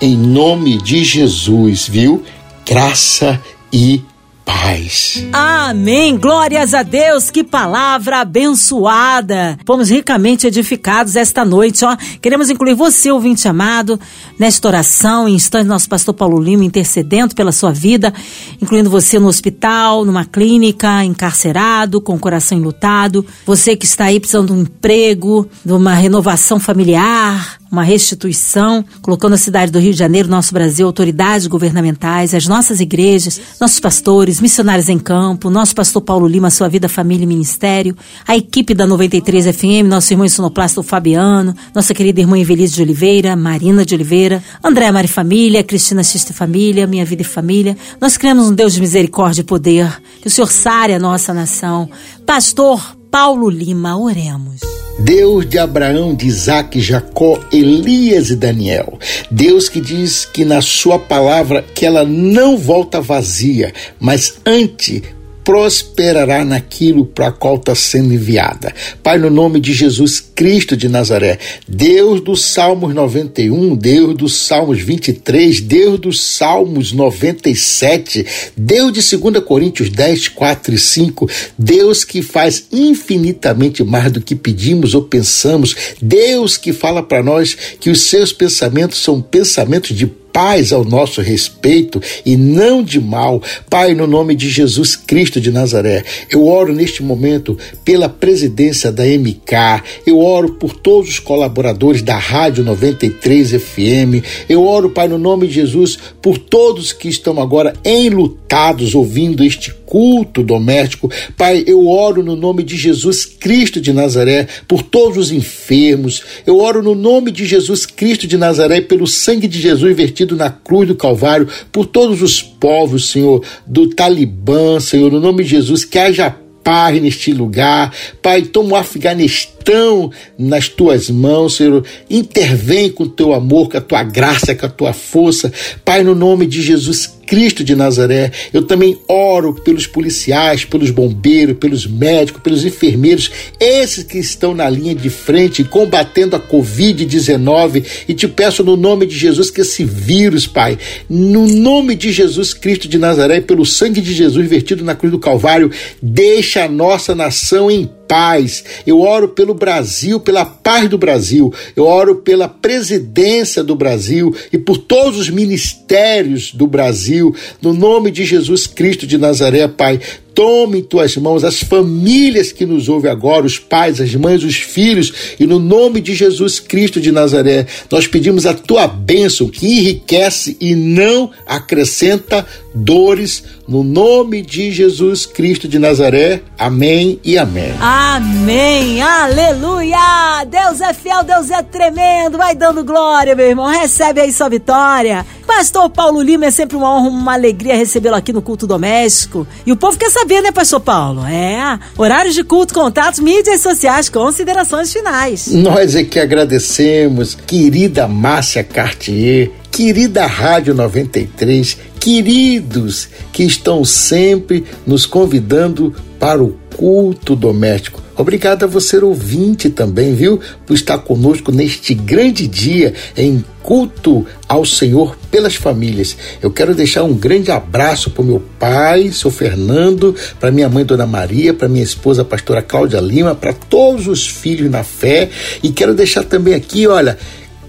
em 0.00 0.16
nome 0.16 0.80
de 0.80 1.02
Jesus, 1.02 1.88
viu? 1.88 2.22
Graça 2.64 3.42
e 3.72 4.04
paz. 4.50 5.24
Amém. 5.32 6.16
Glórias 6.16 6.74
a 6.74 6.82
Deus. 6.82 7.30
Que 7.30 7.44
palavra 7.44 8.20
abençoada. 8.20 9.56
Fomos 9.64 9.88
ricamente 9.88 10.46
edificados 10.46 11.14
esta 11.14 11.44
noite, 11.44 11.84
ó. 11.84 11.96
Queremos 12.20 12.50
incluir 12.50 12.74
você, 12.74 13.12
ouvinte 13.12 13.46
amado, 13.46 13.98
nesta 14.38 14.66
oração, 14.66 15.28
em 15.28 15.34
instante, 15.34 15.68
nosso 15.68 15.88
pastor 15.88 16.14
Paulo 16.14 16.40
Lima 16.40 16.64
intercedendo 16.64 17.34
pela 17.34 17.52
sua 17.52 17.72
vida, 17.72 18.12
incluindo 18.60 18.90
você 18.90 19.18
no 19.18 19.28
hospital, 19.28 20.04
numa 20.04 20.24
clínica, 20.24 21.04
encarcerado, 21.04 22.00
com 22.00 22.16
o 22.16 22.18
coração 22.18 22.58
enlutado, 22.58 23.24
você 23.46 23.76
que 23.76 23.86
está 23.86 24.06
aí 24.06 24.18
precisando 24.18 24.48
de 24.48 24.52
um 24.52 24.62
emprego, 24.62 25.48
de 25.64 25.72
uma 25.72 25.94
renovação 25.94 26.58
familiar, 26.58 27.59
uma 27.70 27.82
restituição, 27.82 28.84
colocando 29.00 29.34
a 29.34 29.38
cidade 29.38 29.70
do 29.70 29.78
Rio 29.78 29.92
de 29.92 29.98
Janeiro, 29.98 30.28
nosso 30.28 30.52
Brasil, 30.52 30.86
autoridades 30.86 31.46
governamentais, 31.46 32.34
as 32.34 32.46
nossas 32.46 32.80
igrejas, 32.80 33.40
nossos 33.60 33.78
pastores, 33.78 34.40
missionários 34.40 34.88
em 34.88 34.98
campo, 34.98 35.48
nosso 35.48 35.74
pastor 35.74 36.02
Paulo 36.02 36.26
Lima, 36.26 36.50
sua 36.50 36.68
vida, 36.68 36.88
família 36.88 37.24
e 37.24 37.26
ministério, 37.26 37.96
a 38.26 38.36
equipe 38.36 38.74
da 38.74 38.86
93 38.86 39.56
FM, 39.56 39.86
nosso 39.88 40.12
irmão 40.12 40.28
sonoplasta 40.28 40.82
Fabiano, 40.82 41.54
nossa 41.74 41.94
querida 41.94 42.20
irmã 42.20 42.38
Evelise 42.38 42.74
de 42.74 42.82
Oliveira, 42.82 43.36
Marina 43.36 43.84
de 43.84 43.94
Oliveira, 43.94 44.42
André 44.62 44.90
Mari 44.90 45.08
Família, 45.08 45.62
Cristina 45.62 46.02
Xista 46.02 46.32
Família, 46.32 46.86
Minha 46.86 47.04
Vida 47.04 47.22
e 47.22 47.24
Família. 47.24 47.76
Nós 48.00 48.16
criamos 48.16 48.48
um 48.48 48.54
Deus 48.54 48.74
de 48.74 48.80
misericórdia 48.80 49.42
e 49.42 49.44
poder, 49.44 50.00
que 50.20 50.26
o 50.26 50.30
Senhor 50.30 50.50
sare 50.50 50.94
a 50.94 50.98
nossa 50.98 51.32
nação. 51.32 51.88
Pastor 52.26 52.96
Paulo 53.10 53.48
Lima, 53.48 53.96
oremos. 53.96 54.79
Deus 55.04 55.48
de 55.48 55.58
Abraão, 55.58 56.14
de 56.14 56.26
Isaac, 56.26 56.80
Jacó, 56.80 57.38
Elias 57.52 58.30
e 58.30 58.36
Daniel. 58.36 58.98
Deus 59.30 59.68
que 59.68 59.80
diz 59.80 60.24
que 60.24 60.44
na 60.44 60.60
sua 60.60 60.98
palavra 60.98 61.64
que 61.74 61.86
ela 61.86 62.04
não 62.04 62.56
volta 62.56 63.00
vazia, 63.00 63.72
mas 63.98 64.38
antes 64.44 65.02
prosperará 65.44 66.44
naquilo 66.44 67.04
para 67.06 67.32
qual 67.32 67.56
está 67.56 67.74
sendo 67.74 68.14
enviada. 68.14 68.74
Pai, 69.02 69.18
no 69.18 69.30
nome 69.30 69.60
de 69.60 69.72
Jesus 69.72 70.20
Cristo 70.20 70.76
de 70.76 70.88
Nazaré, 70.88 71.38
Deus 71.68 72.20
dos 72.20 72.44
Salmos 72.44 72.94
91, 72.94 73.76
Deus 73.76 74.16
dos 74.16 74.46
Salmos 74.46 74.80
23, 74.80 75.60
Deus 75.60 75.98
dos 75.98 76.20
Salmos 76.20 76.92
97, 76.92 78.26
Deus 78.56 78.92
de 78.92 79.16
2 79.16 79.44
Coríntios 79.44 79.90
10, 79.90 80.28
4 80.28 80.74
e 80.74 80.78
5, 80.78 81.30
Deus 81.58 82.04
que 82.04 82.22
faz 82.22 82.66
infinitamente 82.72 83.82
mais 83.84 84.12
do 84.12 84.20
que 84.20 84.34
pedimos 84.34 84.94
ou 84.94 85.02
pensamos, 85.02 85.74
Deus 86.00 86.56
que 86.56 86.72
fala 86.72 87.02
para 87.02 87.22
nós 87.22 87.56
que 87.78 87.90
os 87.90 88.02
seus 88.02 88.32
pensamentos 88.32 88.98
são 88.98 89.20
pensamentos 89.20 89.96
de 89.96 90.06
paz 90.32 90.72
ao 90.72 90.84
nosso 90.84 91.20
respeito 91.20 92.00
e 92.24 92.36
não 92.36 92.82
de 92.82 93.00
mal. 93.00 93.42
Pai, 93.68 93.94
no 93.94 94.06
nome 94.06 94.34
de 94.34 94.48
Jesus 94.48 94.96
Cristo 94.96 95.40
de 95.40 95.50
Nazaré, 95.50 96.04
eu 96.30 96.46
oro 96.46 96.72
neste 96.72 97.02
momento 97.02 97.56
pela 97.84 98.08
presidência 98.08 98.90
da 98.92 99.04
MK, 99.04 99.82
eu 100.06 100.18
oro 100.20 100.54
por 100.54 100.74
todos 100.74 101.10
os 101.10 101.18
colaboradores 101.18 102.02
da 102.02 102.18
Rádio 102.18 102.64
93 102.64 103.52
FM, 103.52 104.24
eu 104.48 104.66
oro, 104.66 104.90
Pai, 104.90 105.08
no 105.08 105.18
nome 105.18 105.46
de 105.46 105.54
Jesus, 105.54 105.98
por 106.20 106.38
todos 106.38 106.92
que 106.92 107.08
estão 107.08 107.40
agora 107.40 107.72
enlutados 107.84 108.94
ouvindo 108.94 109.44
este 109.44 109.72
culto 109.90 110.44
doméstico. 110.44 111.10
Pai, 111.36 111.64
eu 111.66 111.88
oro 111.88 112.22
no 112.22 112.36
nome 112.36 112.62
de 112.62 112.76
Jesus 112.76 113.24
Cristo 113.24 113.80
de 113.80 113.92
Nazaré 113.92 114.46
por 114.68 114.82
todos 114.84 115.18
os 115.18 115.32
enfermos. 115.32 116.22
Eu 116.46 116.60
oro 116.60 116.80
no 116.80 116.94
nome 116.94 117.32
de 117.32 117.44
Jesus 117.44 117.84
Cristo 117.86 118.26
de 118.28 118.36
Nazaré 118.36 118.80
pelo 118.80 119.06
sangue 119.06 119.48
de 119.48 119.60
Jesus 119.60 119.96
vertido 119.96 120.19
na 120.26 120.50
cruz 120.50 120.88
do 120.88 120.94
Calvário 120.94 121.48
por 121.70 121.86
todos 121.86 122.22
os 122.22 122.42
povos, 122.42 123.10
Senhor, 123.10 123.42
do 123.66 123.88
Talibã, 123.88 124.80
Senhor, 124.80 125.10
no 125.10 125.20
nome 125.20 125.44
de 125.44 125.50
Jesus, 125.50 125.84
que 125.84 125.98
haja 125.98 126.34
paz 126.62 127.00
neste 127.00 127.32
lugar. 127.32 127.94
Pai, 128.22 128.42
toma 128.42 128.72
o 128.72 128.76
Afeganistão 128.76 130.10
nas 130.38 130.68
tuas 130.68 131.10
mãos, 131.10 131.56
Senhor. 131.56 131.84
Intervém 132.08 132.90
com 132.90 133.04
o 133.04 133.08
teu 133.08 133.32
amor, 133.32 133.68
com 133.68 133.78
a 133.78 133.80
tua 133.80 134.02
graça, 134.02 134.54
com 134.54 134.66
a 134.66 134.70
tua 134.70 134.92
força. 134.92 135.52
Pai, 135.84 136.02
no 136.02 136.14
nome 136.14 136.46
de 136.46 136.62
Jesus 136.62 137.19
Cristo 137.30 137.62
de 137.62 137.76
Nazaré. 137.76 138.32
Eu 138.52 138.62
também 138.62 138.98
oro 139.06 139.54
pelos 139.54 139.86
policiais, 139.86 140.64
pelos 140.64 140.90
bombeiros, 140.90 141.56
pelos 141.58 141.86
médicos, 141.86 142.42
pelos 142.42 142.64
enfermeiros, 142.64 143.30
esses 143.60 144.02
que 144.02 144.18
estão 144.18 144.52
na 144.52 144.68
linha 144.68 144.96
de 144.96 145.08
frente 145.08 145.62
combatendo 145.62 146.34
a 146.34 146.40
Covid-19 146.40 147.84
e 148.08 148.14
te 148.14 148.26
peço 148.26 148.64
no 148.64 148.76
nome 148.76 149.06
de 149.06 149.16
Jesus 149.16 149.48
que 149.48 149.60
esse 149.60 149.84
vírus, 149.84 150.48
Pai, 150.48 150.76
no 151.08 151.46
nome 151.46 151.94
de 151.94 152.10
Jesus 152.10 152.52
Cristo 152.52 152.88
de 152.88 152.98
Nazaré, 152.98 153.40
pelo 153.40 153.64
sangue 153.64 154.00
de 154.00 154.12
Jesus 154.12 154.48
vertido 154.48 154.84
na 154.84 154.96
cruz 154.96 155.12
do 155.12 155.18
Calvário, 155.20 155.70
deixa 156.02 156.64
a 156.64 156.68
nossa 156.68 157.14
nação 157.14 157.70
em 157.70 157.88
paz. 158.10 158.64
Eu 158.84 159.00
oro 159.00 159.28
pelo 159.28 159.54
Brasil, 159.54 160.18
pela 160.18 160.44
paz 160.44 160.88
do 160.88 160.98
Brasil. 160.98 161.54
Eu 161.76 161.84
oro 161.84 162.16
pela 162.16 162.48
presidência 162.48 163.62
do 163.62 163.76
Brasil 163.76 164.34
e 164.52 164.58
por 164.58 164.78
todos 164.78 165.16
os 165.16 165.30
ministérios 165.30 166.52
do 166.52 166.66
Brasil. 166.66 167.32
No 167.62 167.72
nome 167.72 168.10
de 168.10 168.24
Jesus 168.24 168.66
Cristo 168.66 169.06
de 169.06 169.16
Nazaré, 169.16 169.68
Pai. 169.68 170.00
Tome 170.34 170.78
em 170.78 170.82
tuas 170.82 171.16
mãos 171.16 171.44
as 171.44 171.60
famílias 171.60 172.52
que 172.52 172.64
nos 172.64 172.88
ouvem 172.88 173.10
agora, 173.10 173.46
os 173.46 173.58
pais, 173.58 174.00
as 174.00 174.14
mães, 174.14 174.42
os 174.42 174.56
filhos, 174.56 175.12
e 175.38 175.46
no 175.46 175.58
nome 175.58 176.00
de 176.00 176.14
Jesus 176.14 176.60
Cristo 176.60 177.00
de 177.00 177.12
Nazaré, 177.12 177.66
nós 177.90 178.06
pedimos 178.06 178.46
a 178.46 178.54
tua 178.54 178.86
bênção 178.86 179.48
que 179.48 179.66
enriquece 179.66 180.56
e 180.60 180.74
não 180.74 181.30
acrescenta 181.46 182.46
dores, 182.74 183.42
no 183.66 183.82
nome 183.82 184.42
de 184.42 184.70
Jesus 184.72 185.26
Cristo 185.26 185.68
de 185.68 185.78
Nazaré. 185.78 186.42
Amém 186.58 187.20
e 187.24 187.38
amém. 187.38 187.72
Amém, 187.80 189.00
aleluia! 189.00 190.44
Deus 190.48 190.80
é 190.80 190.92
fiel, 190.92 191.22
Deus 191.24 191.50
é 191.50 191.62
tremendo, 191.62 192.38
vai 192.38 192.54
dando 192.54 192.84
glória, 192.84 193.34
meu 193.34 193.46
irmão, 193.46 193.66
recebe 193.66 194.20
aí 194.20 194.32
sua 194.32 194.48
vitória. 194.48 195.24
Pastor 195.46 195.90
Paulo 195.90 196.22
Lima, 196.22 196.46
é 196.46 196.50
sempre 196.50 196.76
uma 196.76 196.94
honra, 196.94 197.08
uma 197.08 197.32
alegria 197.32 197.74
recebê-lo 197.74 198.14
aqui 198.14 198.32
no 198.32 198.40
culto 198.40 198.66
doméstico. 198.66 199.46
E 199.66 199.72
o 199.72 199.76
povo 199.76 199.98
quer 199.98 200.10
saber, 200.10 200.19
né, 200.42 200.52
Pastor 200.52 200.80
Paulo? 200.80 201.24
É, 201.26 201.78
horários 201.96 202.34
de 202.34 202.44
culto, 202.44 202.74
contatos, 202.74 203.20
mídias 203.20 203.60
sociais, 203.60 204.08
considerações 204.08 204.92
finais. 204.92 205.48
Nós 205.48 205.94
é 205.94 206.04
que 206.04 206.18
agradecemos, 206.18 207.34
querida 207.46 208.06
Márcia 208.06 208.62
Cartier, 208.62 209.50
querida 209.70 210.26
Rádio 210.26 210.74
93, 210.74 211.78
queridos 211.98 213.08
que 213.32 213.44
estão 213.44 213.84
sempre 213.84 214.64
nos 214.86 215.06
convidando 215.06 215.94
para 216.18 216.42
o 216.42 216.56
culto 216.76 217.34
doméstico. 217.34 218.02
Obrigado 218.20 218.64
a 218.64 218.66
você, 218.66 218.98
ouvinte, 218.98 219.70
também, 219.70 220.14
viu, 220.14 220.38
por 220.66 220.74
estar 220.74 220.98
conosco 220.98 221.50
neste 221.50 221.94
grande 221.94 222.46
dia 222.46 222.92
em 223.16 223.42
culto 223.62 224.26
ao 224.46 224.62
Senhor 224.62 225.16
pelas 225.30 225.54
famílias. 225.54 226.14
Eu 226.42 226.50
quero 226.50 226.74
deixar 226.74 227.02
um 227.02 227.14
grande 227.14 227.50
abraço 227.50 228.10
para 228.10 228.20
o 228.20 228.26
meu 228.26 228.42
pai, 228.58 229.10
seu 229.10 229.30
Fernando, 229.30 230.14
para 230.38 230.50
minha 230.50 230.68
mãe, 230.68 230.84
Dona 230.84 231.06
Maria, 231.06 231.54
para 231.54 231.66
minha 231.66 231.82
esposa, 231.82 232.22
pastora 232.22 232.60
Cláudia 232.60 233.00
Lima, 233.00 233.34
para 233.34 233.54
todos 233.54 234.06
os 234.06 234.28
filhos 234.28 234.70
na 234.70 234.84
fé. 234.84 235.30
E 235.62 235.70
quero 235.70 235.94
deixar 235.94 236.22
também 236.22 236.52
aqui, 236.52 236.86
olha, 236.86 237.16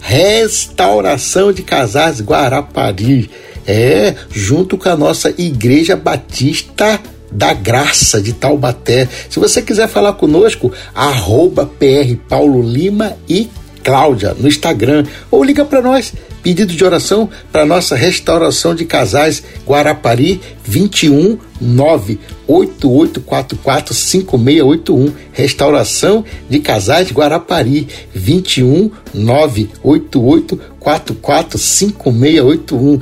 restauração 0.02 1.54
de 1.54 1.64
casais 1.64 2.20
Guarapari. 2.20 3.30
É, 3.66 4.16
junto 4.32 4.78
com 4.78 4.90
a 4.90 4.98
nossa 4.98 5.34
Igreja 5.38 5.96
Batista 5.96 7.00
da 7.32 7.54
Graça 7.54 8.22
de 8.22 8.34
Taubaté. 8.34 9.08
Se 9.30 9.40
você 9.40 9.62
quiser 9.62 9.88
falar 9.88 10.14
conosco, 10.14 10.72
arroba 10.94 11.66
PR 11.66 12.16
Paulo 12.28 12.62
Lima 12.62 13.16
e 13.30 13.50
Cláudia 13.84 14.36
no 14.38 14.48
Instagram 14.48 15.06
ou 15.30 15.44
liga 15.44 15.66
para 15.66 15.82
nós. 15.82 16.14
Pedido 16.44 16.74
de 16.74 16.84
oração 16.84 17.30
para 17.52 17.66
nossa 17.66 17.96
restauração 17.96 18.74
de 18.74 18.86
casais 18.86 19.44
Guarapari 19.66 20.42
21 20.64 21.38
98844 21.62 23.94
5681. 23.94 25.14
Restauração 25.32 26.26
de 26.50 26.58
casais 26.60 27.12
Guarapari 27.12 27.88
21 28.14 28.90
98844 29.14 31.60
5681. 31.60 33.00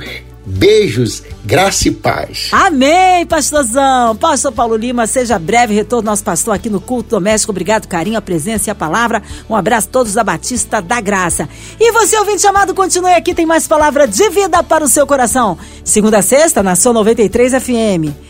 Beijos, 0.50 1.22
graça 1.44 1.86
e 1.86 1.90
paz. 1.92 2.48
Amém, 2.50 3.24
pastorzão. 3.24 4.16
Pastor 4.16 4.50
Paulo 4.50 4.76
Lima, 4.76 5.06
seja 5.06 5.38
breve 5.38 5.74
retorno 5.74 6.10
nosso 6.10 6.24
pastor 6.24 6.54
aqui 6.54 6.68
no 6.68 6.80
culto 6.80 7.10
doméstico. 7.10 7.52
Obrigado, 7.52 7.86
carinho, 7.86 8.18
a 8.18 8.22
presença 8.22 8.68
e 8.68 8.72
a 8.72 8.74
palavra. 8.74 9.22
Um 9.48 9.54
abraço 9.54 9.86
a 9.88 9.90
todos 9.92 10.12
da 10.12 10.24
Batista 10.24 10.82
da 10.82 11.00
Graça. 11.00 11.48
E 11.78 11.92
você, 11.92 12.18
ouvinte 12.18 12.42
chamado, 12.42 12.74
continue 12.74 13.14
aqui, 13.14 13.32
tem 13.32 13.46
mais 13.46 13.68
palavra 13.68 14.08
de 14.08 14.28
vida 14.30 14.60
para 14.62 14.84
o 14.84 14.88
seu 14.88 15.06
coração. 15.06 15.56
Segunda 15.84 16.18
a 16.18 16.22
sexta, 16.22 16.62
na 16.62 16.74
sua 16.74 16.92
93 16.92 17.62
FM 17.62 18.29